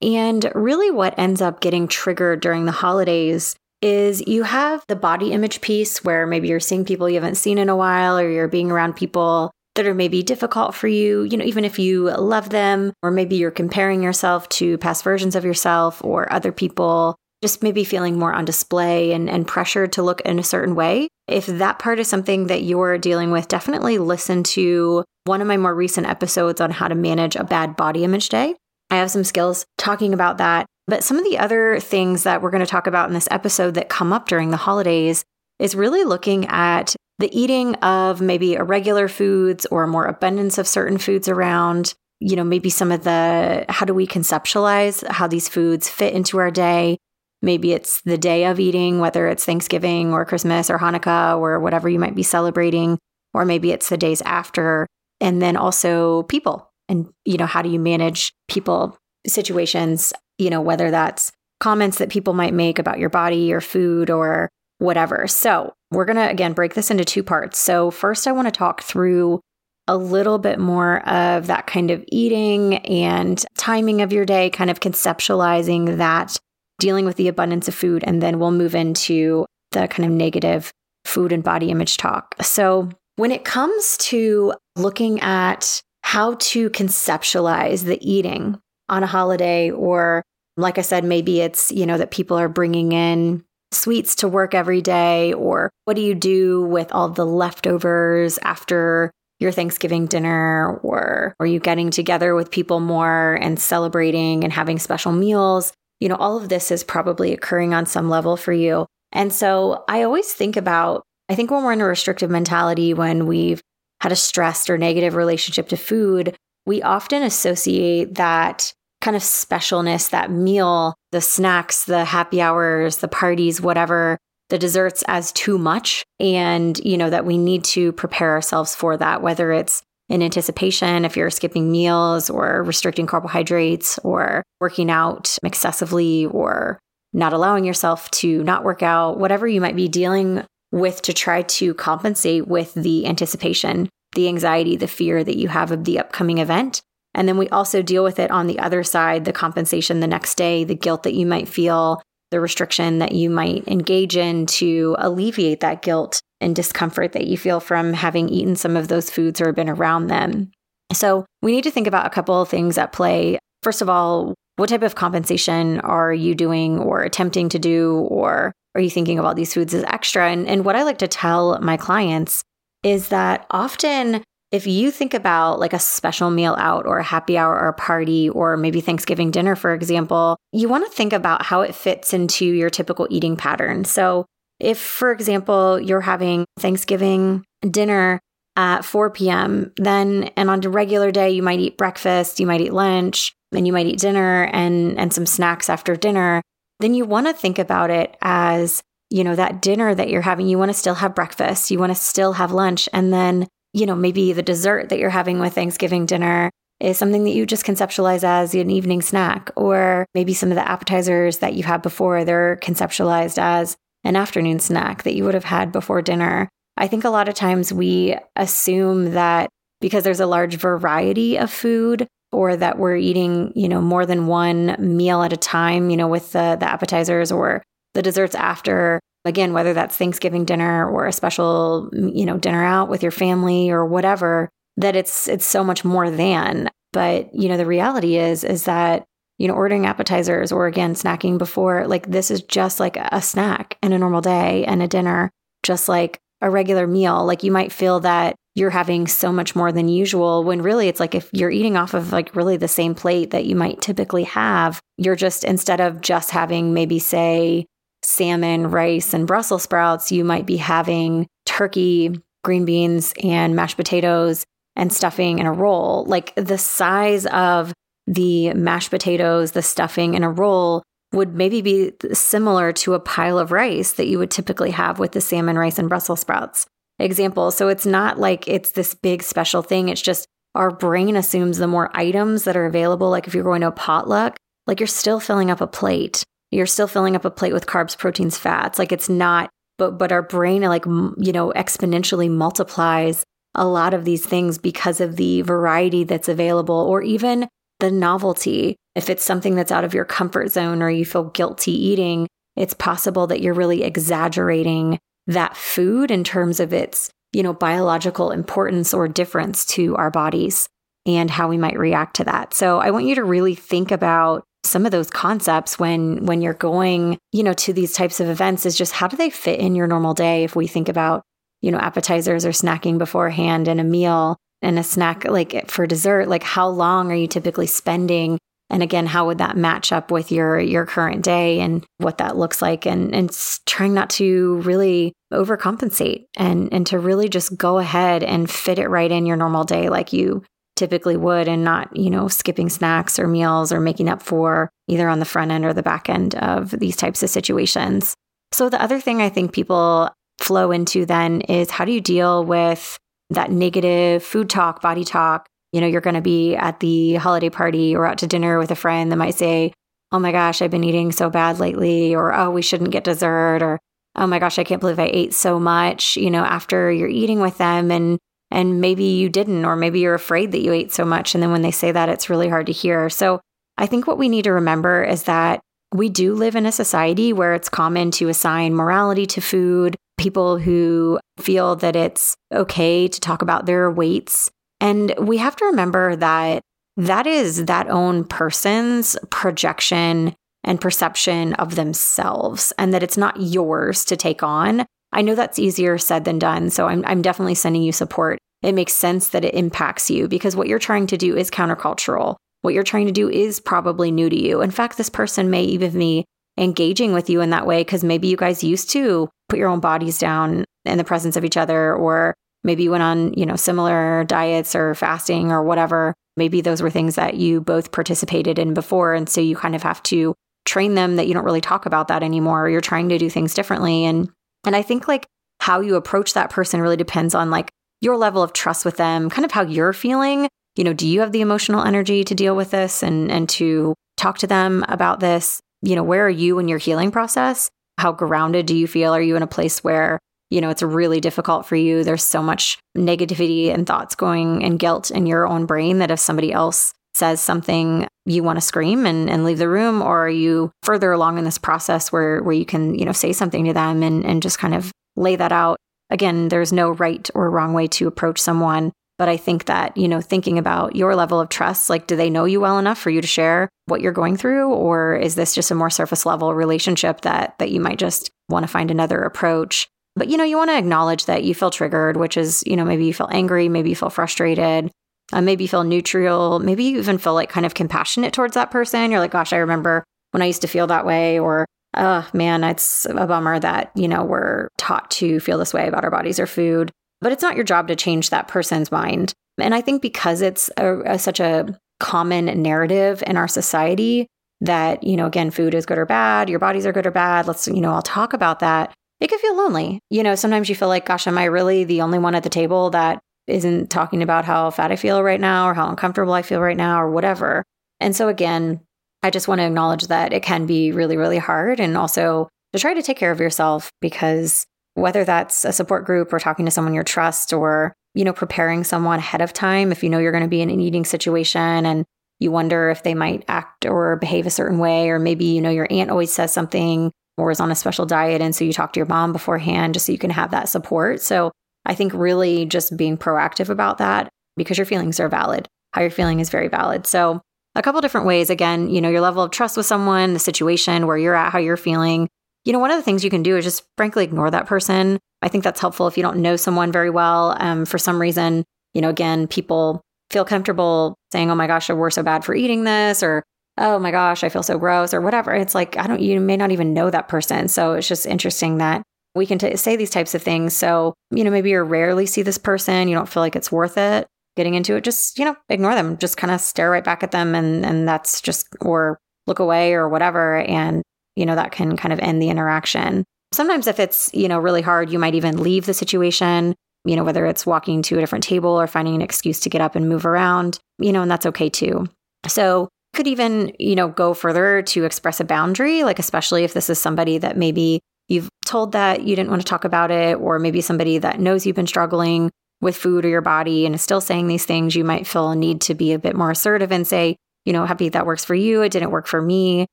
And 0.00 0.50
really, 0.54 0.90
what 0.90 1.18
ends 1.18 1.40
up 1.40 1.60
getting 1.60 1.88
triggered 1.88 2.40
during 2.40 2.64
the 2.64 2.72
holidays 2.72 3.56
is 3.80 4.26
you 4.26 4.42
have 4.42 4.84
the 4.88 4.96
body 4.96 5.32
image 5.32 5.60
piece 5.60 6.04
where 6.04 6.26
maybe 6.26 6.48
you're 6.48 6.60
seeing 6.60 6.84
people 6.84 7.08
you 7.08 7.14
haven't 7.14 7.36
seen 7.36 7.58
in 7.58 7.68
a 7.68 7.76
while, 7.76 8.18
or 8.18 8.28
you're 8.28 8.48
being 8.48 8.70
around 8.70 8.96
people 8.96 9.50
that 9.74 9.86
are 9.86 9.94
maybe 9.94 10.22
difficult 10.24 10.74
for 10.74 10.88
you, 10.88 11.22
you 11.22 11.36
know, 11.36 11.44
even 11.44 11.64
if 11.64 11.78
you 11.78 12.10
love 12.10 12.50
them, 12.50 12.92
or 13.02 13.12
maybe 13.12 13.36
you're 13.36 13.50
comparing 13.52 14.02
yourself 14.02 14.48
to 14.48 14.76
past 14.78 15.04
versions 15.04 15.36
of 15.36 15.44
yourself 15.44 16.04
or 16.04 16.32
other 16.32 16.50
people 16.50 17.16
just 17.42 17.62
maybe 17.62 17.84
feeling 17.84 18.18
more 18.18 18.32
on 18.32 18.44
display 18.44 19.12
and, 19.12 19.30
and 19.30 19.46
pressured 19.46 19.92
to 19.92 20.02
look 20.02 20.20
in 20.22 20.38
a 20.38 20.44
certain 20.44 20.74
way. 20.74 21.08
If 21.26 21.46
that 21.46 21.78
part 21.78 21.98
is 21.98 22.08
something 22.08 22.48
that 22.48 22.62
you're 22.62 22.98
dealing 22.98 23.30
with, 23.30 23.48
definitely 23.48 23.98
listen 23.98 24.42
to 24.44 25.04
one 25.24 25.40
of 25.40 25.46
my 25.46 25.56
more 25.56 25.74
recent 25.74 26.06
episodes 26.06 26.60
on 26.60 26.70
how 26.70 26.88
to 26.88 26.94
manage 26.94 27.36
a 27.36 27.44
bad 27.44 27.76
body 27.76 28.02
image 28.02 28.28
day. 28.28 28.54
I 28.90 28.96
have 28.96 29.10
some 29.10 29.24
skills 29.24 29.66
talking 29.76 30.14
about 30.14 30.38
that. 30.38 30.66
But 30.86 31.04
some 31.04 31.18
of 31.18 31.24
the 31.24 31.38
other 31.38 31.78
things 31.80 32.22
that 32.22 32.40
we're 32.40 32.50
going 32.50 32.64
to 32.64 32.66
talk 32.66 32.86
about 32.86 33.08
in 33.08 33.14
this 33.14 33.28
episode 33.30 33.74
that 33.74 33.90
come 33.90 34.12
up 34.12 34.26
during 34.26 34.50
the 34.50 34.56
holidays 34.56 35.22
is 35.58 35.74
really 35.74 36.02
looking 36.02 36.46
at 36.46 36.96
the 37.18 37.38
eating 37.38 37.74
of 37.76 38.22
maybe 38.22 38.54
irregular 38.54 39.06
foods 39.06 39.66
or 39.66 39.86
more 39.86 40.06
abundance 40.06 40.56
of 40.56 40.66
certain 40.66 40.96
foods 40.96 41.28
around. 41.28 41.92
You 42.20 42.36
know, 42.36 42.44
maybe 42.44 42.70
some 42.70 42.90
of 42.90 43.04
the 43.04 43.66
how 43.68 43.84
do 43.84 43.92
we 43.92 44.06
conceptualize 44.06 45.06
how 45.08 45.26
these 45.26 45.48
foods 45.48 45.90
fit 45.90 46.14
into 46.14 46.38
our 46.38 46.50
day? 46.50 46.96
Maybe 47.40 47.72
it's 47.72 48.02
the 48.02 48.18
day 48.18 48.44
of 48.46 48.58
eating, 48.58 48.98
whether 48.98 49.28
it's 49.28 49.44
Thanksgiving 49.44 50.12
or 50.12 50.24
Christmas 50.24 50.70
or 50.70 50.78
Hanukkah 50.78 51.38
or 51.38 51.60
whatever 51.60 51.88
you 51.88 51.98
might 51.98 52.14
be 52.14 52.22
celebrating, 52.22 52.98
or 53.32 53.44
maybe 53.44 53.70
it's 53.70 53.88
the 53.88 53.96
days 53.96 54.22
after. 54.22 54.86
And 55.20 55.40
then 55.40 55.56
also 55.56 56.24
people 56.24 56.70
and, 56.88 57.08
you 57.24 57.36
know, 57.36 57.46
how 57.46 57.62
do 57.62 57.68
you 57.68 57.78
manage 57.78 58.32
people 58.48 58.96
situations, 59.26 60.12
you 60.38 60.50
know, 60.50 60.60
whether 60.60 60.90
that's 60.90 61.32
comments 61.60 61.98
that 61.98 62.08
people 62.08 62.34
might 62.34 62.54
make 62.54 62.78
about 62.78 62.98
your 62.98 63.10
body 63.10 63.52
or 63.52 63.60
food 63.60 64.10
or 64.10 64.48
whatever. 64.78 65.26
So 65.26 65.74
we're 65.90 66.04
going 66.04 66.16
to, 66.16 66.28
again, 66.28 66.52
break 66.52 66.74
this 66.74 66.90
into 66.90 67.04
two 67.04 67.22
parts. 67.22 67.58
So, 67.58 67.90
first, 67.90 68.26
I 68.26 68.32
want 68.32 68.46
to 68.46 68.52
talk 68.52 68.82
through 68.82 69.40
a 69.86 69.96
little 69.96 70.38
bit 70.38 70.58
more 70.58 71.06
of 71.08 71.46
that 71.46 71.66
kind 71.66 71.90
of 71.90 72.04
eating 72.08 72.76
and 72.76 73.42
timing 73.56 74.02
of 74.02 74.12
your 74.12 74.26
day, 74.26 74.50
kind 74.50 74.70
of 74.70 74.80
conceptualizing 74.80 75.96
that 75.96 76.38
dealing 76.78 77.04
with 77.04 77.16
the 77.16 77.28
abundance 77.28 77.68
of 77.68 77.74
food, 77.74 78.04
and 78.06 78.22
then 78.22 78.38
we'll 78.38 78.50
move 78.50 78.74
into 78.74 79.46
the 79.72 79.88
kind 79.88 80.08
of 80.08 80.14
negative 80.14 80.72
food 81.04 81.32
and 81.32 81.42
body 81.42 81.70
image 81.70 81.96
talk. 81.96 82.34
So, 82.42 82.90
when 83.16 83.32
it 83.32 83.44
comes 83.44 83.96
to 83.98 84.54
looking 84.76 85.20
at 85.20 85.82
how 86.02 86.36
to 86.38 86.70
conceptualize 86.70 87.84
the 87.84 87.98
eating 88.00 88.60
on 88.88 89.02
a 89.02 89.08
holiday, 89.08 89.70
or 89.70 90.22
like 90.56 90.78
I 90.78 90.82
said, 90.82 91.04
maybe 91.04 91.40
it's, 91.40 91.72
you 91.72 91.84
know, 91.84 91.98
that 91.98 92.10
people 92.10 92.38
are 92.38 92.48
bringing 92.48 92.92
in 92.92 93.44
sweets 93.72 94.14
to 94.16 94.28
work 94.28 94.54
every 94.54 94.80
day, 94.80 95.32
or 95.34 95.70
what 95.84 95.94
do 95.94 96.02
you 96.02 96.14
do 96.14 96.62
with 96.62 96.92
all 96.92 97.08
the 97.08 97.26
leftovers 97.26 98.38
after 98.42 99.10
your 99.40 99.52
Thanksgiving 99.52 100.06
dinner, 100.06 100.78
or 100.82 101.34
are 101.38 101.46
you 101.46 101.60
getting 101.60 101.90
together 101.90 102.34
with 102.34 102.50
people 102.50 102.80
more 102.80 103.34
and 103.34 103.60
celebrating 103.60 104.44
and 104.44 104.52
having 104.52 104.78
special 104.78 105.12
meals? 105.12 105.72
You 106.00 106.08
know, 106.08 106.16
all 106.16 106.36
of 106.36 106.48
this 106.48 106.70
is 106.70 106.84
probably 106.84 107.32
occurring 107.32 107.74
on 107.74 107.86
some 107.86 108.08
level 108.08 108.36
for 108.36 108.52
you. 108.52 108.86
And 109.12 109.32
so 109.32 109.84
I 109.88 110.02
always 110.02 110.32
think 110.32 110.56
about, 110.56 111.02
I 111.28 111.34
think 111.34 111.50
when 111.50 111.64
we're 111.64 111.72
in 111.72 111.80
a 111.80 111.86
restrictive 111.86 112.30
mentality, 112.30 112.94
when 112.94 113.26
we've 113.26 113.60
had 114.00 114.12
a 114.12 114.16
stressed 114.16 114.70
or 114.70 114.78
negative 114.78 115.14
relationship 115.14 115.68
to 115.68 115.76
food, 115.76 116.36
we 116.66 116.82
often 116.82 117.22
associate 117.22 118.14
that 118.14 118.72
kind 119.00 119.16
of 119.16 119.22
specialness, 119.22 120.10
that 120.10 120.30
meal, 120.30 120.94
the 121.12 121.20
snacks, 121.20 121.84
the 121.84 122.04
happy 122.04 122.40
hours, 122.40 122.98
the 122.98 123.08
parties, 123.08 123.60
whatever, 123.60 124.18
the 124.50 124.58
desserts 124.58 125.02
as 125.08 125.32
too 125.32 125.58
much. 125.58 126.04
And, 126.20 126.78
you 126.84 126.96
know, 126.96 127.10
that 127.10 127.24
we 127.24 127.38
need 127.38 127.64
to 127.64 127.92
prepare 127.92 128.32
ourselves 128.32 128.74
for 128.74 128.96
that, 128.96 129.22
whether 129.22 129.52
it's 129.52 129.82
in 130.08 130.22
anticipation 130.22 131.04
if 131.04 131.16
you're 131.16 131.30
skipping 131.30 131.70
meals 131.70 132.30
or 132.30 132.62
restricting 132.64 133.06
carbohydrates 133.06 133.98
or 133.98 134.42
working 134.60 134.90
out 134.90 135.36
excessively 135.42 136.26
or 136.26 136.78
not 137.12 137.32
allowing 137.32 137.64
yourself 137.64 138.10
to 138.10 138.42
not 138.44 138.64
work 138.64 138.82
out, 138.82 139.18
whatever 139.18 139.46
you 139.46 139.60
might 139.60 139.76
be 139.76 139.88
dealing 139.88 140.44
with 140.70 141.02
to 141.02 141.12
try 141.12 141.42
to 141.42 141.74
compensate 141.74 142.46
with 142.46 142.74
the 142.74 143.06
anticipation, 143.06 143.88
the 144.14 144.28
anxiety, 144.28 144.76
the 144.76 144.88
fear 144.88 145.24
that 145.24 145.36
you 145.36 145.48
have 145.48 145.70
of 145.70 145.84
the 145.84 145.98
upcoming 145.98 146.38
event. 146.38 146.82
And 147.14 147.26
then 147.26 147.38
we 147.38 147.48
also 147.48 147.82
deal 147.82 148.04
with 148.04 148.18
it 148.18 148.30
on 148.30 148.46
the 148.46 148.58
other 148.58 148.84
side 148.84 149.24
the 149.24 149.32
compensation 149.32 150.00
the 150.00 150.06
next 150.06 150.36
day, 150.36 150.64
the 150.64 150.74
guilt 150.74 151.02
that 151.04 151.14
you 151.14 151.26
might 151.26 151.48
feel, 151.48 152.02
the 152.30 152.40
restriction 152.40 152.98
that 152.98 153.12
you 153.12 153.30
might 153.30 153.66
engage 153.66 154.16
in 154.16 154.46
to 154.46 154.94
alleviate 154.98 155.60
that 155.60 155.82
guilt 155.82 156.20
and 156.40 156.54
discomfort 156.54 157.12
that 157.12 157.26
you 157.26 157.36
feel 157.36 157.60
from 157.60 157.92
having 157.92 158.28
eaten 158.28 158.56
some 158.56 158.76
of 158.76 158.88
those 158.88 159.10
foods 159.10 159.40
or 159.40 159.52
been 159.52 159.68
around 159.68 160.06
them. 160.06 160.50
So, 160.92 161.26
we 161.42 161.52
need 161.52 161.64
to 161.64 161.70
think 161.70 161.86
about 161.86 162.06
a 162.06 162.10
couple 162.10 162.40
of 162.40 162.48
things 162.48 162.78
at 162.78 162.92
play. 162.92 163.38
First 163.62 163.82
of 163.82 163.88
all, 163.88 164.34
what 164.56 164.68
type 164.70 164.82
of 164.82 164.94
compensation 164.94 165.80
are 165.80 166.12
you 166.12 166.34
doing 166.34 166.78
or 166.78 167.02
attempting 167.02 167.48
to 167.50 167.58
do, 167.58 168.06
or 168.10 168.52
are 168.74 168.80
you 168.80 168.90
thinking 168.90 169.18
about 169.18 169.36
these 169.36 169.54
foods 169.54 169.74
as 169.74 169.84
extra? 169.84 170.30
And, 170.30 170.48
and 170.48 170.64
what 170.64 170.76
I 170.76 170.82
like 170.82 170.98
to 170.98 171.08
tell 171.08 171.60
my 171.60 171.76
clients 171.76 172.42
is 172.82 173.08
that 173.08 173.46
often 173.50 174.22
if 174.50 174.66
you 174.66 174.90
think 174.90 175.12
about 175.12 175.60
like 175.60 175.74
a 175.74 175.78
special 175.78 176.30
meal 176.30 176.54
out 176.58 176.86
or 176.86 176.98
a 176.98 177.04
happy 177.04 177.36
hour 177.36 177.54
or 177.54 177.68
a 177.68 177.74
party 177.74 178.30
or 178.30 178.56
maybe 178.56 178.80
Thanksgiving 178.80 179.30
dinner, 179.30 179.54
for 179.54 179.74
example, 179.74 180.36
you 180.52 180.68
want 180.68 180.86
to 180.86 180.92
think 180.92 181.12
about 181.12 181.44
how 181.44 181.60
it 181.60 181.74
fits 181.74 182.14
into 182.14 182.46
your 182.46 182.70
typical 182.70 183.06
eating 183.10 183.36
pattern. 183.36 183.84
So, 183.84 184.26
if, 184.60 184.78
for 184.78 185.12
example, 185.12 185.80
you're 185.80 186.00
having 186.00 186.44
Thanksgiving 186.58 187.44
dinner 187.68 188.20
at 188.56 188.84
4 188.84 189.10
p.m., 189.10 189.72
then, 189.76 190.30
and 190.36 190.50
on 190.50 190.64
a 190.64 190.68
regular 190.68 191.12
day, 191.12 191.30
you 191.30 191.42
might 191.42 191.60
eat 191.60 191.78
breakfast, 191.78 192.40
you 192.40 192.46
might 192.46 192.60
eat 192.60 192.72
lunch, 192.72 193.32
and 193.52 193.66
you 193.66 193.72
might 193.72 193.86
eat 193.86 194.00
dinner 194.00 194.44
and, 194.52 194.98
and 194.98 195.12
some 195.12 195.26
snacks 195.26 195.70
after 195.70 195.96
dinner, 195.96 196.42
then 196.80 196.94
you 196.94 197.04
want 197.04 197.26
to 197.26 197.32
think 197.32 197.58
about 197.58 197.90
it 197.90 198.16
as, 198.20 198.82
you 199.10 199.24
know, 199.24 199.36
that 199.36 199.62
dinner 199.62 199.94
that 199.94 200.10
you're 200.10 200.22
having, 200.22 200.48
you 200.48 200.58
want 200.58 200.70
to 200.70 200.74
still 200.74 200.96
have 200.96 201.14
breakfast, 201.14 201.70
you 201.70 201.78
want 201.78 201.90
to 201.90 202.02
still 202.02 202.34
have 202.34 202.52
lunch, 202.52 202.88
and 202.92 203.12
then, 203.12 203.46
you 203.72 203.86
know, 203.86 203.94
maybe 203.94 204.32
the 204.32 204.42
dessert 204.42 204.88
that 204.88 204.98
you're 204.98 205.10
having 205.10 205.38
with 205.38 205.54
Thanksgiving 205.54 206.04
dinner 206.04 206.50
is 206.80 206.98
something 206.98 207.24
that 207.24 207.30
you 207.30 207.44
just 207.44 207.66
conceptualize 207.66 208.22
as 208.22 208.54
an 208.54 208.70
evening 208.70 209.02
snack, 209.02 209.50
or 209.56 210.06
maybe 210.14 210.34
some 210.34 210.50
of 210.50 210.56
the 210.56 210.68
appetizers 210.68 211.38
that 211.38 211.54
you 211.54 211.62
had 211.62 211.82
before, 211.82 212.24
they're 212.24 212.58
conceptualized 212.62 213.38
as 213.38 213.76
an 214.08 214.16
afternoon 214.16 214.58
snack 214.58 215.02
that 215.02 215.14
you 215.14 215.22
would 215.24 215.34
have 215.34 215.44
had 215.44 215.70
before 215.70 216.00
dinner. 216.00 216.48
I 216.78 216.88
think 216.88 217.04
a 217.04 217.10
lot 217.10 217.28
of 217.28 217.34
times 217.34 217.72
we 217.72 218.16
assume 218.34 219.12
that 219.12 219.50
because 219.80 220.02
there's 220.02 220.20
a 220.20 220.26
large 220.26 220.56
variety 220.56 221.36
of 221.36 221.50
food 221.50 222.08
or 222.32 222.56
that 222.56 222.78
we're 222.78 222.96
eating, 222.96 223.52
you 223.54 223.68
know, 223.68 223.80
more 223.80 224.06
than 224.06 224.26
one 224.26 224.76
meal 224.78 225.22
at 225.22 225.32
a 225.32 225.36
time, 225.36 225.90
you 225.90 225.96
know, 225.96 226.08
with 226.08 226.32
the, 226.32 226.56
the 226.58 226.68
appetizers 226.68 227.30
or 227.30 227.62
the 227.94 228.02
desserts 228.02 228.34
after, 228.34 228.98
again, 229.24 229.52
whether 229.52 229.74
that's 229.74 229.96
Thanksgiving 229.96 230.44
dinner 230.44 230.88
or 230.88 231.06
a 231.06 231.12
special, 231.12 231.90
you 231.92 232.24
know, 232.24 232.38
dinner 232.38 232.64
out 232.64 232.88
with 232.88 233.02
your 233.02 233.12
family 233.12 233.70
or 233.70 233.84
whatever, 233.84 234.48
that 234.76 234.96
it's 234.96 235.28
it's 235.28 235.46
so 235.46 235.62
much 235.62 235.84
more 235.84 236.10
than. 236.10 236.68
But, 236.92 237.34
you 237.34 237.48
know, 237.48 237.56
the 237.56 237.66
reality 237.66 238.16
is, 238.16 238.44
is 238.44 238.64
that, 238.64 239.04
you 239.38 239.48
know, 239.48 239.54
ordering 239.54 239.86
appetizers 239.86 240.52
or 240.52 240.66
again, 240.66 240.94
snacking 240.94 241.38
before, 241.38 241.86
like 241.86 242.10
this 242.10 242.30
is 242.30 242.42
just 242.42 242.80
like 242.80 242.96
a 242.96 243.22
snack 243.22 243.78
in 243.82 243.92
a 243.92 243.98
normal 243.98 244.20
day 244.20 244.64
and 244.64 244.82
a 244.82 244.88
dinner, 244.88 245.30
just 245.62 245.88
like 245.88 246.18
a 246.40 246.50
regular 246.50 246.86
meal. 246.86 247.24
Like 247.24 247.42
you 247.42 247.52
might 247.52 247.72
feel 247.72 248.00
that 248.00 248.34
you're 248.54 248.70
having 248.70 249.06
so 249.06 249.32
much 249.32 249.54
more 249.54 249.70
than 249.70 249.88
usual 249.88 250.42
when 250.42 250.62
really 250.62 250.88
it's 250.88 250.98
like 250.98 251.14
if 251.14 251.30
you're 251.32 251.50
eating 251.50 251.76
off 251.76 251.94
of 251.94 252.12
like 252.12 252.34
really 252.34 252.56
the 252.56 252.66
same 252.66 252.94
plate 252.94 253.30
that 253.30 253.44
you 253.44 253.54
might 253.54 253.80
typically 253.80 254.24
have, 254.24 254.80
you're 254.96 255.16
just 255.16 255.44
instead 255.44 255.80
of 255.80 256.00
just 256.00 256.30
having 256.30 256.74
maybe 256.74 256.98
say 256.98 257.66
salmon, 258.02 258.70
rice, 258.70 259.14
and 259.14 259.26
Brussels 259.26 259.62
sprouts, 259.62 260.10
you 260.10 260.24
might 260.24 260.46
be 260.46 260.56
having 260.56 261.26
turkey, 261.46 262.20
green 262.42 262.64
beans, 262.64 263.14
and 263.22 263.54
mashed 263.54 263.76
potatoes 263.76 264.44
and 264.74 264.92
stuffing 264.92 265.38
in 265.38 265.46
a 265.46 265.52
roll. 265.52 266.04
Like 266.06 266.34
the 266.34 266.58
size 266.58 267.26
of 267.26 267.72
the 268.08 268.54
mashed 268.54 268.90
potatoes, 268.90 269.52
the 269.52 269.62
stuffing 269.62 270.14
in 270.14 270.24
a 270.24 270.30
roll 270.30 270.82
would 271.12 271.34
maybe 271.34 271.62
be 271.62 271.92
similar 272.12 272.72
to 272.72 272.94
a 272.94 273.00
pile 273.00 273.38
of 273.38 273.52
rice 273.52 273.92
that 273.92 274.08
you 274.08 274.18
would 274.18 274.30
typically 274.30 274.70
have 274.70 274.98
with 274.98 275.12
the 275.12 275.20
salmon, 275.20 275.58
rice, 275.58 275.78
and 275.78 275.88
Brussels 275.88 276.20
sprouts 276.20 276.66
example. 276.98 277.50
So 277.50 277.68
it's 277.68 277.86
not 277.86 278.18
like 278.18 278.48
it's 278.48 278.72
this 278.72 278.94
big 278.94 279.22
special 279.22 279.62
thing. 279.62 279.88
It's 279.88 280.02
just 280.02 280.26
our 280.54 280.70
brain 280.70 281.16
assumes 281.16 281.58
the 281.58 281.66
more 281.66 281.96
items 281.96 282.44
that 282.44 282.56
are 282.56 282.66
available, 282.66 283.10
like 283.10 283.26
if 283.26 283.34
you're 283.34 283.44
going 283.44 283.60
to 283.60 283.68
a 283.68 283.72
potluck, 283.72 284.36
like 284.66 284.80
you're 284.80 284.86
still 284.86 285.20
filling 285.20 285.50
up 285.50 285.60
a 285.60 285.66
plate. 285.66 286.24
You're 286.50 286.66
still 286.66 286.88
filling 286.88 287.14
up 287.14 287.24
a 287.24 287.30
plate 287.30 287.52
with 287.52 287.66
carbs, 287.66 287.96
proteins, 287.96 288.38
fats. 288.38 288.78
Like 288.78 288.90
it's 288.90 289.08
not, 289.08 289.50
but 289.76 289.98
but 289.98 290.12
our 290.12 290.22
brain 290.22 290.62
like 290.62 290.86
you 290.86 291.32
know 291.32 291.52
exponentially 291.54 292.30
multiplies 292.30 293.24
a 293.54 293.66
lot 293.66 293.94
of 293.94 294.04
these 294.04 294.24
things 294.24 294.58
because 294.58 295.00
of 295.00 295.16
the 295.16 295.42
variety 295.42 296.04
that's 296.04 296.28
available 296.28 296.74
or 296.74 297.02
even 297.02 297.48
the 297.80 297.90
novelty. 297.90 298.76
If 298.94 299.08
it's 299.10 299.24
something 299.24 299.54
that's 299.54 299.72
out 299.72 299.84
of 299.84 299.94
your 299.94 300.04
comfort 300.04 300.50
zone 300.50 300.82
or 300.82 300.90
you 300.90 301.04
feel 301.04 301.24
guilty 301.24 301.72
eating, 301.72 302.26
it's 302.56 302.74
possible 302.74 303.26
that 303.28 303.40
you're 303.40 303.54
really 303.54 303.84
exaggerating 303.84 304.98
that 305.26 305.56
food 305.56 306.10
in 306.10 306.24
terms 306.24 306.58
of 306.58 306.72
its, 306.72 307.10
you 307.32 307.42
know, 307.42 307.52
biological 307.52 308.30
importance 308.30 308.92
or 308.92 309.06
difference 309.06 309.64
to 309.66 309.94
our 309.96 310.10
bodies 310.10 310.68
and 311.06 311.30
how 311.30 311.48
we 311.48 311.56
might 311.56 311.78
react 311.78 312.16
to 312.16 312.24
that. 312.24 312.54
So 312.54 312.80
I 312.80 312.90
want 312.90 313.06
you 313.06 313.14
to 313.14 313.24
really 313.24 313.54
think 313.54 313.90
about 313.90 314.44
some 314.64 314.84
of 314.84 314.92
those 314.92 315.10
concepts 315.10 315.78
when 315.78 316.26
when 316.26 316.42
you're 316.42 316.54
going, 316.54 317.18
you 317.32 317.42
know, 317.42 317.52
to 317.54 317.72
these 317.72 317.92
types 317.92 318.20
of 318.20 318.28
events 318.28 318.66
is 318.66 318.76
just 318.76 318.92
how 318.92 319.06
do 319.06 319.16
they 319.16 319.30
fit 319.30 319.60
in 319.60 319.76
your 319.76 319.86
normal 319.86 320.14
day 320.14 320.44
if 320.44 320.56
we 320.56 320.66
think 320.66 320.88
about, 320.88 321.22
you 321.60 321.70
know, 321.70 321.78
appetizers 321.78 322.44
or 322.44 322.50
snacking 322.50 322.98
beforehand 322.98 323.68
and 323.68 323.80
a 323.80 323.84
meal 323.84 324.36
and 324.62 324.78
a 324.78 324.82
snack 324.82 325.24
like 325.24 325.70
for 325.70 325.86
dessert, 325.86 326.28
like 326.28 326.42
how 326.42 326.68
long 326.68 327.10
are 327.10 327.16
you 327.16 327.28
typically 327.28 327.66
spending? 327.66 328.38
And 328.70 328.82
again 328.82 329.06
how 329.06 329.26
would 329.26 329.38
that 329.38 329.56
match 329.56 329.92
up 329.92 330.10
with 330.10 330.30
your 330.30 330.58
your 330.60 330.84
current 330.84 331.22
day 331.22 331.60
and 331.60 331.84
what 331.98 332.18
that 332.18 332.36
looks 332.36 332.60
like? 332.60 332.86
And 332.86 333.14
and 333.14 333.30
trying 333.66 333.94
not 333.94 334.10
to 334.10 334.56
really 334.56 335.12
overcompensate 335.32 336.26
and 336.36 336.72
and 336.72 336.86
to 336.86 336.98
really 336.98 337.28
just 337.28 337.56
go 337.56 337.78
ahead 337.78 338.22
and 338.22 338.50
fit 338.50 338.78
it 338.78 338.88
right 338.88 339.10
in 339.10 339.26
your 339.26 339.36
normal 339.36 339.64
day 339.64 339.90
like 339.90 340.12
you 340.12 340.42
typically 340.74 341.16
would 341.16 341.48
and 341.48 341.64
not 341.64 341.94
you 341.94 342.08
know 342.08 342.28
skipping 342.28 342.68
snacks 342.68 343.18
or 343.18 343.26
meals 343.26 343.72
or 343.72 343.80
making 343.80 344.08
up 344.08 344.22
for 344.22 344.70
either 344.86 345.08
on 345.08 345.18
the 345.18 345.24
front 345.24 345.50
end 345.50 345.64
or 345.64 345.72
the 345.72 345.82
back 345.82 346.08
end 346.08 346.34
of 346.36 346.70
these 346.70 346.96
types 346.96 347.22
of 347.22 347.28
situations. 347.28 348.14
So 348.52 348.68
the 348.68 348.82
other 348.82 349.00
thing 349.00 349.20
i 349.20 349.28
think 349.28 349.52
people 349.52 350.10
flow 350.38 350.70
into 350.70 351.04
then 351.04 351.40
is 351.42 351.70
how 351.70 351.84
do 351.84 351.92
you 351.92 352.00
deal 352.00 352.44
with 352.44 352.96
that 353.30 353.50
negative 353.50 354.22
food 354.22 354.48
talk 354.48 354.80
body 354.80 355.04
talk 355.04 355.48
you 355.72 355.80
know, 355.80 355.86
you're 355.86 356.00
going 356.00 356.14
to 356.14 356.20
be 356.20 356.56
at 356.56 356.80
the 356.80 357.16
holiday 357.16 357.50
party 357.50 357.94
or 357.94 358.06
out 358.06 358.18
to 358.18 358.26
dinner 358.26 358.58
with 358.58 358.70
a 358.70 358.76
friend 358.76 359.12
that 359.12 359.16
might 359.16 359.34
say, 359.34 359.72
Oh 360.10 360.18
my 360.18 360.32
gosh, 360.32 360.62
I've 360.62 360.70
been 360.70 360.84
eating 360.84 361.12
so 361.12 361.28
bad 361.28 361.58
lately, 361.58 362.14
or 362.14 362.34
Oh, 362.34 362.50
we 362.50 362.62
shouldn't 362.62 362.90
get 362.90 363.04
dessert, 363.04 363.62
or 363.62 363.78
Oh 364.14 364.26
my 364.26 364.38
gosh, 364.38 364.58
I 364.58 364.64
can't 364.64 364.80
believe 364.80 364.98
I 364.98 365.10
ate 365.12 365.34
so 365.34 365.60
much, 365.60 366.16
you 366.16 366.30
know, 366.30 366.44
after 366.44 366.90
you're 366.90 367.08
eating 367.08 367.40
with 367.40 367.58
them. 367.58 367.90
And, 367.90 368.18
and 368.50 368.80
maybe 368.80 369.04
you 369.04 369.28
didn't, 369.28 369.66
or 369.66 369.76
maybe 369.76 370.00
you're 370.00 370.14
afraid 370.14 370.52
that 370.52 370.62
you 370.62 370.72
ate 370.72 370.92
so 370.92 371.04
much. 371.04 371.34
And 371.34 371.42
then 371.42 371.52
when 371.52 371.62
they 371.62 371.70
say 371.70 371.92
that, 371.92 372.08
it's 372.08 372.30
really 372.30 372.48
hard 372.48 372.66
to 372.66 372.72
hear. 372.72 373.10
So 373.10 373.40
I 373.76 373.86
think 373.86 374.06
what 374.06 374.18
we 374.18 374.30
need 374.30 374.44
to 374.44 374.52
remember 374.52 375.04
is 375.04 375.24
that 375.24 375.60
we 375.92 376.08
do 376.08 376.34
live 376.34 376.56
in 376.56 376.66
a 376.66 376.72
society 376.72 377.32
where 377.34 377.54
it's 377.54 377.68
common 377.68 378.10
to 378.12 378.28
assign 378.28 378.74
morality 378.74 379.26
to 379.26 379.40
food. 379.42 379.96
People 380.18 380.58
who 380.58 381.18
feel 381.38 381.76
that 381.76 381.96
it's 381.96 382.36
okay 382.52 383.08
to 383.08 383.20
talk 383.20 383.40
about 383.40 383.66
their 383.66 383.90
weights 383.90 384.50
and 384.80 385.14
we 385.18 385.38
have 385.38 385.56
to 385.56 385.64
remember 385.66 386.16
that 386.16 386.62
that 386.96 387.26
is 387.26 387.66
that 387.66 387.88
own 387.88 388.24
person's 388.24 389.16
projection 389.30 390.34
and 390.64 390.80
perception 390.80 391.54
of 391.54 391.76
themselves, 391.76 392.72
and 392.76 392.92
that 392.92 393.02
it's 393.02 393.16
not 393.16 393.40
yours 393.40 394.04
to 394.04 394.16
take 394.16 394.42
on. 394.42 394.84
I 395.12 395.22
know 395.22 395.34
that's 395.34 395.58
easier 395.58 395.96
said 395.96 396.24
than 396.24 396.38
done. 396.38 396.70
So 396.70 396.88
I'm, 396.88 397.04
I'm 397.06 397.22
definitely 397.22 397.54
sending 397.54 397.82
you 397.82 397.92
support. 397.92 398.38
It 398.62 398.74
makes 398.74 398.92
sense 398.92 399.28
that 399.28 399.44
it 399.44 399.54
impacts 399.54 400.10
you 400.10 400.28
because 400.28 400.56
what 400.56 400.66
you're 400.66 400.80
trying 400.80 401.06
to 401.06 401.16
do 401.16 401.36
is 401.36 401.50
countercultural. 401.50 402.34
What 402.62 402.74
you're 402.74 402.82
trying 402.82 403.06
to 403.06 403.12
do 403.12 403.30
is 403.30 403.60
probably 403.60 404.10
new 404.10 404.28
to 404.28 404.36
you. 404.36 404.60
In 404.60 404.72
fact, 404.72 404.98
this 404.98 405.08
person 405.08 405.48
may 405.48 405.62
even 405.62 405.96
be 405.96 406.24
engaging 406.58 407.12
with 407.12 407.30
you 407.30 407.40
in 407.40 407.50
that 407.50 407.66
way 407.66 407.80
because 407.80 408.04
maybe 408.04 408.28
you 408.28 408.36
guys 408.36 408.64
used 408.64 408.90
to 408.90 409.28
put 409.48 409.58
your 409.58 409.68
own 409.68 409.80
bodies 409.80 410.18
down 410.18 410.64
in 410.84 410.98
the 410.98 411.04
presence 411.04 411.36
of 411.36 411.44
each 411.44 411.56
other 411.56 411.94
or 411.94 412.34
maybe 412.64 412.82
you 412.82 412.90
went 412.90 413.02
on, 413.02 413.32
you 413.34 413.46
know, 413.46 413.56
similar 413.56 414.24
diets 414.24 414.74
or 414.74 414.94
fasting 414.94 415.52
or 415.52 415.62
whatever. 415.62 416.14
Maybe 416.36 416.60
those 416.60 416.82
were 416.82 416.90
things 416.90 417.14
that 417.14 417.34
you 417.34 417.60
both 417.60 417.92
participated 417.92 418.58
in 418.58 418.74
before. 418.74 419.14
And 419.14 419.28
so 419.28 419.40
you 419.40 419.56
kind 419.56 419.74
of 419.74 419.82
have 419.82 420.02
to 420.04 420.34
train 420.64 420.94
them 420.94 421.16
that 421.16 421.26
you 421.26 421.34
don't 421.34 421.44
really 421.44 421.60
talk 421.60 421.86
about 421.86 422.08
that 422.08 422.22
anymore. 422.22 422.68
you're 422.68 422.80
trying 422.80 423.08
to 423.08 423.18
do 423.18 423.30
things 423.30 423.54
differently. 423.54 424.04
And 424.04 424.28
and 424.66 424.76
I 424.76 424.82
think 424.82 425.08
like 425.08 425.26
how 425.60 425.80
you 425.80 425.96
approach 425.96 426.34
that 426.34 426.50
person 426.50 426.80
really 426.80 426.96
depends 426.96 427.34
on 427.34 427.50
like 427.50 427.70
your 428.00 428.16
level 428.16 428.42
of 428.42 428.52
trust 428.52 428.84
with 428.84 428.96
them, 428.96 429.30
kind 429.30 429.44
of 429.44 429.52
how 429.52 429.62
you're 429.62 429.92
feeling. 429.92 430.48
You 430.76 430.84
know, 430.84 430.92
do 430.92 431.08
you 431.08 431.20
have 431.20 431.32
the 431.32 431.40
emotional 431.40 431.82
energy 431.82 432.22
to 432.22 432.34
deal 432.34 432.54
with 432.54 432.70
this 432.70 433.02
and 433.02 433.30
and 433.30 433.48
to 433.50 433.94
talk 434.16 434.38
to 434.38 434.46
them 434.46 434.84
about 434.88 435.20
this? 435.20 435.60
You 435.82 435.96
know, 435.96 436.02
where 436.02 436.26
are 436.26 436.30
you 436.30 436.58
in 436.58 436.68
your 436.68 436.78
healing 436.78 437.10
process? 437.10 437.70
How 437.98 438.12
grounded 438.12 438.66
do 438.66 438.76
you 438.76 438.86
feel? 438.86 439.14
Are 439.14 439.22
you 439.22 439.36
in 439.36 439.42
a 439.42 439.46
place 439.46 439.82
where 439.82 440.18
you 440.50 440.60
know, 440.60 440.70
it's 440.70 440.82
really 440.82 441.20
difficult 441.20 441.66
for 441.66 441.76
you. 441.76 442.02
There's 442.02 442.24
so 442.24 442.42
much 442.42 442.78
negativity 442.96 443.72
and 443.72 443.86
thoughts 443.86 444.14
going 444.14 444.64
and 444.64 444.78
guilt 444.78 445.10
in 445.10 445.26
your 445.26 445.46
own 445.46 445.66
brain 445.66 445.98
that 445.98 446.10
if 446.10 446.20
somebody 446.20 446.52
else 446.52 446.94
says 447.14 447.40
something, 447.40 448.06
you 448.24 448.42
want 448.42 448.56
to 448.56 448.64
scream 448.64 449.04
and, 449.06 449.28
and 449.28 449.44
leave 449.44 449.58
the 449.58 449.68
room, 449.68 450.00
or 450.02 450.26
are 450.26 450.30
you 450.30 450.70
further 450.82 451.12
along 451.12 451.38
in 451.38 451.44
this 451.44 451.58
process 451.58 452.12
where 452.12 452.42
where 452.42 452.54
you 452.54 452.64
can, 452.64 452.94
you 452.94 453.04
know, 453.04 453.12
say 453.12 453.32
something 453.32 453.64
to 453.64 453.72
them 453.72 454.02
and, 454.02 454.24
and 454.24 454.42
just 454.42 454.58
kind 454.58 454.74
of 454.74 454.92
lay 455.16 455.36
that 455.36 455.52
out. 455.52 455.76
Again, 456.10 456.48
there's 456.48 456.72
no 456.72 456.90
right 456.90 457.28
or 457.34 457.50
wrong 457.50 457.74
way 457.74 457.86
to 457.88 458.06
approach 458.06 458.40
someone. 458.40 458.92
But 459.18 459.28
I 459.28 459.36
think 459.36 459.64
that, 459.64 459.96
you 459.96 460.06
know, 460.06 460.20
thinking 460.20 460.58
about 460.58 460.94
your 460.94 461.16
level 461.16 461.40
of 461.40 461.48
trust, 461.48 461.90
like, 461.90 462.06
do 462.06 462.14
they 462.14 462.30
know 462.30 462.44
you 462.44 462.60
well 462.60 462.78
enough 462.78 462.98
for 462.98 463.10
you 463.10 463.20
to 463.20 463.26
share 463.26 463.68
what 463.86 464.00
you're 464.00 464.12
going 464.12 464.36
through? 464.36 464.72
Or 464.72 465.16
is 465.16 465.34
this 465.34 465.54
just 465.54 465.72
a 465.72 465.74
more 465.74 465.90
surface 465.90 466.24
level 466.24 466.54
relationship 466.54 467.22
that 467.22 467.58
that 467.58 467.70
you 467.70 467.80
might 467.80 467.98
just 467.98 468.30
want 468.48 468.62
to 468.62 468.68
find 468.68 468.90
another 468.90 469.20
approach? 469.22 469.88
But 470.14 470.28
you 470.28 470.36
know, 470.36 470.44
you 470.44 470.56
want 470.56 470.70
to 470.70 470.78
acknowledge 470.78 471.26
that 471.26 471.42
you 471.42 471.54
feel 471.54 471.70
triggered, 471.70 472.16
which 472.16 472.36
is, 472.36 472.62
you 472.66 472.76
know, 472.76 472.84
maybe 472.84 473.06
you 473.06 473.14
feel 473.14 473.28
angry, 473.32 473.68
maybe 473.68 473.90
you 473.90 473.96
feel 473.96 474.10
frustrated, 474.10 474.90
uh, 475.32 475.40
maybe 475.40 475.64
you 475.64 475.68
feel 475.68 475.84
neutral, 475.84 476.60
maybe 476.60 476.84
you 476.84 476.98
even 476.98 477.18
feel 477.18 477.34
like 477.34 477.50
kind 477.50 477.66
of 477.66 477.74
compassionate 477.74 478.32
towards 478.32 478.54
that 478.54 478.70
person. 478.70 479.10
You're 479.10 479.20
like, 479.20 479.32
gosh, 479.32 479.52
I 479.52 479.58
remember 479.58 480.04
when 480.30 480.42
I 480.42 480.46
used 480.46 480.62
to 480.62 480.68
feel 480.68 480.86
that 480.88 481.06
way, 481.06 481.38
or 481.38 481.66
oh 481.96 482.28
man, 482.32 482.62
it's 482.64 483.06
a 483.06 483.26
bummer 483.26 483.58
that, 483.58 483.90
you 483.94 484.08
know, 484.08 484.22
we're 484.24 484.68
taught 484.76 485.10
to 485.12 485.40
feel 485.40 485.58
this 485.58 485.74
way 485.74 485.88
about 485.88 486.04
our 486.04 486.10
bodies 486.10 486.38
or 486.38 486.46
food. 486.46 486.90
But 487.20 487.32
it's 487.32 487.42
not 487.42 487.56
your 487.56 487.64
job 487.64 487.88
to 487.88 487.96
change 487.96 488.30
that 488.30 488.48
person's 488.48 488.92
mind. 488.92 489.32
And 489.58 489.74
I 489.74 489.80
think 489.80 490.02
because 490.02 490.40
it's 490.40 490.70
a, 490.76 491.00
a, 491.00 491.18
such 491.18 491.40
a 491.40 491.78
common 491.98 492.62
narrative 492.62 493.24
in 493.26 493.36
our 493.36 493.48
society 493.48 494.28
that, 494.60 495.02
you 495.02 495.16
know, 495.16 495.26
again, 495.26 495.50
food 495.50 495.74
is 495.74 495.86
good 495.86 495.98
or 495.98 496.06
bad, 496.06 496.48
your 496.48 496.58
bodies 496.58 496.86
are 496.86 496.92
good 496.92 497.06
or 497.06 497.10
bad. 497.10 497.46
Let's, 497.46 497.66
you 497.66 497.80
know, 497.80 497.92
I'll 497.92 498.02
talk 498.02 498.32
about 498.32 498.60
that 498.60 498.92
it 499.20 499.28
can 499.28 499.38
feel 499.38 499.56
lonely. 499.56 500.00
You 500.10 500.22
know, 500.22 500.34
sometimes 500.34 500.68
you 500.68 500.74
feel 500.74 500.88
like, 500.88 501.06
gosh, 501.06 501.26
am 501.26 501.38
I 501.38 501.44
really 501.44 501.84
the 501.84 502.02
only 502.02 502.18
one 502.18 502.34
at 502.34 502.42
the 502.42 502.48
table 502.48 502.90
that 502.90 503.20
isn't 503.46 503.90
talking 503.90 504.22
about 504.22 504.44
how 504.44 504.70
fat 504.70 504.92
I 504.92 504.96
feel 504.96 505.22
right 505.22 505.40
now 505.40 505.68
or 505.68 505.74
how 505.74 505.88
uncomfortable 505.88 506.32
I 506.32 506.42
feel 506.42 506.60
right 506.60 506.76
now 506.76 507.02
or 507.02 507.10
whatever? 507.10 507.64
And 508.00 508.14
so, 508.14 508.28
again, 508.28 508.80
I 509.22 509.30
just 509.30 509.48
want 509.48 509.60
to 509.60 509.66
acknowledge 509.66 510.06
that 510.06 510.32
it 510.32 510.42
can 510.42 510.66
be 510.66 510.92
really, 510.92 511.16
really 511.16 511.38
hard 511.38 511.80
and 511.80 511.96
also 511.96 512.48
to 512.72 512.78
try 512.78 512.94
to 512.94 513.02
take 513.02 513.16
care 513.16 513.32
of 513.32 513.40
yourself 513.40 513.90
because 514.00 514.66
whether 514.94 515.24
that's 515.24 515.64
a 515.64 515.72
support 515.72 516.04
group 516.04 516.32
or 516.32 516.38
talking 516.38 516.64
to 516.64 516.70
someone 516.70 516.94
you 516.94 517.02
trust 517.02 517.52
or, 517.52 517.92
you 518.14 518.24
know, 518.24 518.32
preparing 518.32 518.84
someone 518.84 519.18
ahead 519.18 519.40
of 519.40 519.52
time, 519.52 519.92
if 519.92 520.02
you 520.02 520.10
know 520.10 520.18
you're 520.18 520.32
going 520.32 520.42
to 520.42 520.48
be 520.48 520.60
in 520.60 520.70
an 520.70 520.80
eating 520.80 521.04
situation 521.04 521.86
and 521.86 522.04
you 522.40 522.50
wonder 522.50 522.90
if 522.90 523.02
they 523.02 523.14
might 523.14 523.44
act 523.48 523.84
or 523.86 524.16
behave 524.16 524.46
a 524.46 524.50
certain 524.50 524.78
way, 524.78 525.10
or 525.10 525.18
maybe, 525.18 525.44
you 525.46 525.60
know, 525.60 525.70
your 525.70 525.88
aunt 525.90 526.10
always 526.10 526.32
says 526.32 526.52
something 526.52 527.12
or 527.36 527.50
is 527.50 527.60
on 527.60 527.70
a 527.70 527.74
special 527.74 528.06
diet. 528.06 528.40
And 528.40 528.54
so 528.54 528.64
you 528.64 528.72
talk 528.72 528.92
to 528.92 529.00
your 529.00 529.06
mom 529.06 529.32
beforehand 529.32 529.94
just 529.94 530.06
so 530.06 530.12
you 530.12 530.18
can 530.18 530.30
have 530.30 530.50
that 530.50 530.68
support. 530.68 531.20
So 531.20 531.52
I 531.84 531.94
think 531.94 532.12
really 532.12 532.66
just 532.66 532.96
being 532.96 533.16
proactive 533.16 533.68
about 533.70 533.98
that 533.98 534.28
because 534.56 534.76
your 534.76 534.84
feelings 534.84 535.18
are 535.20 535.28
valid. 535.28 535.68
how 535.92 536.02
you're 536.02 536.10
feeling 536.10 536.38
is 536.38 536.50
very 536.50 536.68
valid. 536.68 537.06
So, 537.06 537.40
a 537.74 537.82
couple 537.82 538.00
different 538.00 538.26
ways. 538.26 538.50
Again, 538.50 538.90
you 538.90 539.00
know, 539.00 539.08
your 539.08 539.20
level 539.20 539.42
of 539.42 539.50
trust 539.52 539.76
with 539.76 539.86
someone, 539.86 540.32
the 540.32 540.38
situation, 540.38 541.06
where 541.06 541.16
you're 541.16 541.34
at, 541.34 541.52
how 541.52 541.58
you're 541.58 541.76
feeling. 541.76 542.28
You 542.68 542.74
know, 542.74 542.80
one 542.80 542.90
of 542.90 542.98
the 542.98 543.02
things 543.02 543.24
you 543.24 543.30
can 543.30 543.42
do 543.42 543.56
is 543.56 543.64
just 543.64 543.82
frankly 543.96 544.24
ignore 544.24 544.50
that 544.50 544.66
person. 544.66 545.18
I 545.40 545.48
think 545.48 545.64
that's 545.64 545.80
helpful 545.80 546.06
if 546.06 546.18
you 546.18 546.22
don't 546.22 546.42
know 546.42 546.54
someone 546.56 546.92
very 546.92 547.08
well. 547.08 547.56
Um, 547.58 547.86
for 547.86 547.96
some 547.96 548.20
reason, 548.20 548.62
you 548.92 549.00
know, 549.00 549.08
again, 549.08 549.46
people 549.46 550.02
feel 550.28 550.44
comfortable 550.44 551.16
saying, 551.32 551.50
oh 551.50 551.54
my 551.54 551.66
gosh, 551.66 551.88
we're 551.88 552.10
so 552.10 552.22
bad 552.22 552.44
for 552.44 552.54
eating 552.54 552.84
this, 552.84 553.22
or 553.22 553.42
oh 553.78 553.98
my 553.98 554.10
gosh, 554.10 554.44
I 554.44 554.50
feel 554.50 554.62
so 554.62 554.76
gross, 554.76 555.14
or 555.14 555.22
whatever. 555.22 555.54
It's 555.54 555.74
like, 555.74 555.96
I 555.96 556.06
don't, 556.06 556.20
you 556.20 556.38
may 556.40 556.58
not 556.58 556.70
even 556.70 556.92
know 556.92 557.08
that 557.08 557.28
person. 557.28 557.68
So 557.68 557.94
it's 557.94 558.06
just 558.06 558.26
interesting 558.26 558.76
that 558.76 559.02
we 559.34 559.46
can 559.46 559.56
t- 559.56 559.74
say 559.76 559.96
these 559.96 560.10
types 560.10 560.34
of 560.34 560.42
things. 560.42 560.74
So, 560.74 561.14
you 561.30 561.44
know, 561.44 561.50
maybe 561.50 561.70
you 561.70 561.80
rarely 561.80 562.26
see 562.26 562.42
this 562.42 562.58
person, 562.58 563.08
you 563.08 563.14
don't 563.14 563.30
feel 563.30 563.42
like 563.42 563.56
it's 563.56 563.72
worth 563.72 563.96
it 563.96 564.26
getting 564.56 564.74
into 564.74 564.94
it. 564.94 565.04
Just, 565.04 565.38
you 565.38 565.46
know, 565.46 565.56
ignore 565.70 565.94
them, 565.94 566.18
just 566.18 566.36
kind 566.36 566.50
of 566.50 566.60
stare 566.60 566.90
right 566.90 567.04
back 567.04 567.22
at 567.22 567.30
them. 567.30 567.54
And, 567.54 567.86
and 567.86 568.06
that's 568.06 568.42
just, 568.42 568.68
or 568.82 569.18
look 569.46 569.58
away 569.58 569.94
or 569.94 570.06
whatever. 570.06 570.58
And, 570.58 571.02
you 571.38 571.46
know, 571.46 571.54
that 571.54 571.72
can 571.72 571.96
kind 571.96 572.12
of 572.12 572.18
end 572.20 572.42
the 572.42 572.50
interaction. 572.50 573.24
Sometimes 573.52 573.86
if 573.86 573.98
it's, 573.98 574.30
you 574.34 574.48
know, 574.48 574.58
really 574.58 574.82
hard, 574.82 575.10
you 575.10 575.18
might 575.18 575.34
even 575.34 575.62
leave 575.62 575.86
the 575.86 575.94
situation 575.94 576.74
you 577.04 577.16
know, 577.16 577.24
whether 577.24 577.46
it's 577.46 577.64
walking 577.64 578.02
to 578.02 578.16
a 578.16 578.20
different 578.20 578.44
table 578.44 578.70
or 578.70 578.86
finding 578.86 579.14
an 579.14 579.22
excuse 579.22 579.60
to 579.60 579.70
get 579.70 579.80
up 579.80 579.94
and 579.94 580.08
move 580.08 580.26
around, 580.26 580.78
you 580.98 581.12
know, 581.12 581.22
and 581.22 581.30
that's 581.30 581.46
okay 581.46 581.70
too. 581.70 582.06
So, 582.46 582.88
could 583.14 583.26
even, 583.26 583.72
you 583.78 583.96
know, 583.96 584.08
go 584.08 584.34
further 584.34 584.82
to 584.82 585.04
express 585.04 585.40
a 585.40 585.44
boundary, 585.44 586.04
like 586.04 586.18
especially 586.18 586.64
if 586.64 586.74
this 586.74 586.90
is 586.90 586.98
somebody 586.98 587.38
that 587.38 587.56
maybe 587.56 588.00
you've 588.28 588.50
told 588.66 588.92
that 588.92 589.22
you 589.22 589.34
didn't 589.34 589.48
want 589.48 589.62
to 589.62 589.66
talk 589.66 589.84
about 589.84 590.10
it, 590.10 590.38
or 590.38 590.58
maybe 590.58 590.82
somebody 590.82 591.16
that 591.18 591.40
knows 591.40 591.64
you've 591.64 591.74
been 591.74 591.86
struggling 591.86 592.50
with 592.82 592.96
food 592.96 593.24
or 593.24 593.28
your 593.28 593.40
body 593.40 593.86
and 593.86 593.94
is 593.94 594.02
still 594.02 594.20
saying 594.20 594.46
these 594.46 594.66
things, 594.66 594.94
you 594.94 595.04
might 595.04 595.26
feel 595.26 595.50
a 595.50 595.56
need 595.56 595.80
to 595.80 595.94
be 595.94 596.12
a 596.12 596.18
bit 596.18 596.36
more 596.36 596.50
assertive 596.50 596.92
and 596.92 597.06
say, 597.06 597.36
you 597.64 597.72
know, 597.72 597.86
happy 597.86 598.10
that 598.10 598.26
works 598.26 598.44
for 598.44 598.54
you. 598.54 598.82
It 598.82 598.92
didn't 598.92 599.10
work 599.10 599.26
for 599.26 599.40
me 599.40 599.86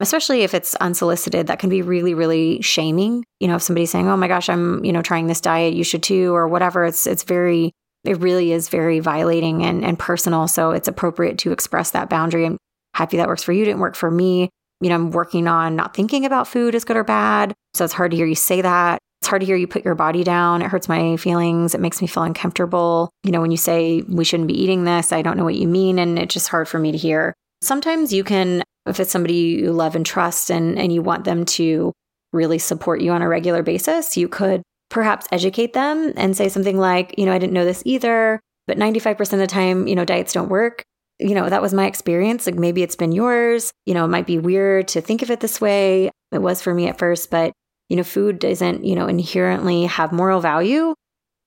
especially 0.00 0.42
if 0.42 0.54
it's 0.54 0.74
unsolicited, 0.76 1.46
that 1.46 1.58
can 1.58 1.70
be 1.70 1.82
really, 1.82 2.14
really 2.14 2.60
shaming. 2.62 3.24
You 3.38 3.48
know, 3.48 3.56
if 3.56 3.62
somebody's 3.62 3.90
saying, 3.90 4.08
"Oh 4.08 4.16
my 4.16 4.28
gosh, 4.28 4.48
I'm 4.48 4.84
you 4.84 4.92
know 4.92 5.02
trying 5.02 5.26
this 5.26 5.40
diet, 5.40 5.74
you 5.74 5.84
should 5.84 6.02
too," 6.02 6.34
or 6.34 6.48
whatever. 6.48 6.84
It's 6.86 7.06
it's 7.06 7.22
very, 7.22 7.72
it 8.04 8.18
really 8.18 8.52
is 8.52 8.68
very 8.68 9.00
violating 9.00 9.64
and 9.64 9.84
and 9.84 9.98
personal. 9.98 10.48
So 10.48 10.70
it's 10.72 10.88
appropriate 10.88 11.38
to 11.38 11.52
express 11.52 11.90
that 11.92 12.08
boundary. 12.10 12.46
I'm 12.46 12.56
happy 12.94 13.18
that 13.18 13.28
works 13.28 13.44
for 13.44 13.52
you. 13.52 13.64
Didn't 13.64 13.80
work 13.80 13.94
for 13.94 14.10
me. 14.10 14.50
You 14.80 14.88
know, 14.88 14.94
I'm 14.94 15.10
working 15.10 15.46
on 15.46 15.76
not 15.76 15.94
thinking 15.94 16.24
about 16.24 16.48
food 16.48 16.74
as 16.74 16.84
good 16.84 16.96
or 16.96 17.04
bad. 17.04 17.52
So 17.74 17.84
it's 17.84 17.94
hard 17.94 18.10
to 18.12 18.16
hear 18.16 18.26
you 18.26 18.34
say 18.34 18.62
that. 18.62 18.98
It's 19.20 19.28
hard 19.28 19.40
to 19.40 19.46
hear 19.46 19.56
you 19.56 19.66
put 19.66 19.84
your 19.84 19.94
body 19.94 20.24
down. 20.24 20.62
It 20.62 20.70
hurts 20.70 20.88
my 20.88 21.18
feelings. 21.18 21.74
It 21.74 21.80
makes 21.82 22.00
me 22.00 22.06
feel 22.06 22.22
uncomfortable. 22.22 23.10
You 23.22 23.32
know, 23.32 23.42
when 23.42 23.50
you 23.50 23.58
say 23.58 24.00
we 24.08 24.24
shouldn't 24.24 24.48
be 24.48 24.58
eating 24.58 24.84
this, 24.84 25.12
I 25.12 25.20
don't 25.20 25.36
know 25.36 25.44
what 25.44 25.56
you 25.56 25.68
mean. 25.68 25.98
And 25.98 26.18
it's 26.18 26.32
just 26.32 26.48
hard 26.48 26.68
for 26.68 26.78
me 26.78 26.90
to 26.90 26.96
hear. 26.96 27.34
Sometimes 27.60 28.14
you 28.14 28.24
can 28.24 28.62
if 28.86 29.00
it's 29.00 29.10
somebody 29.10 29.34
you 29.34 29.72
love 29.72 29.94
and 29.94 30.06
trust 30.06 30.50
and, 30.50 30.78
and 30.78 30.92
you 30.92 31.02
want 31.02 31.24
them 31.24 31.44
to 31.44 31.92
really 32.32 32.58
support 32.58 33.00
you 33.00 33.12
on 33.12 33.22
a 33.22 33.28
regular 33.28 33.62
basis, 33.62 34.16
you 34.16 34.28
could 34.28 34.62
perhaps 34.88 35.26
educate 35.32 35.72
them 35.72 36.12
and 36.16 36.36
say 36.36 36.48
something 36.48 36.78
like, 36.78 37.14
you 37.16 37.26
know, 37.26 37.32
I 37.32 37.38
didn't 37.38 37.52
know 37.52 37.64
this 37.64 37.82
either, 37.84 38.40
but 38.66 38.78
95% 38.78 39.20
of 39.32 39.38
the 39.38 39.46
time, 39.46 39.86
you 39.86 39.94
know, 39.94 40.04
diets 40.04 40.32
don't 40.32 40.48
work. 40.48 40.82
You 41.18 41.34
know, 41.34 41.48
that 41.48 41.62
was 41.62 41.74
my 41.74 41.86
experience. 41.86 42.46
Like 42.46 42.56
maybe 42.56 42.82
it's 42.82 42.96
been 42.96 43.12
yours. 43.12 43.72
You 43.84 43.94
know, 43.94 44.04
it 44.04 44.08
might 44.08 44.26
be 44.26 44.38
weird 44.38 44.88
to 44.88 45.00
think 45.00 45.22
of 45.22 45.30
it 45.30 45.40
this 45.40 45.60
way. 45.60 46.10
It 46.32 46.38
was 46.38 46.62
for 46.62 46.74
me 46.74 46.88
at 46.88 46.98
first, 46.98 47.30
but, 47.30 47.52
you 47.88 47.96
know, 47.96 48.04
food 48.04 48.38
doesn't, 48.38 48.84
you 48.84 48.94
know, 48.94 49.06
inherently 49.06 49.86
have 49.86 50.12
moral 50.12 50.40
value. 50.40 50.94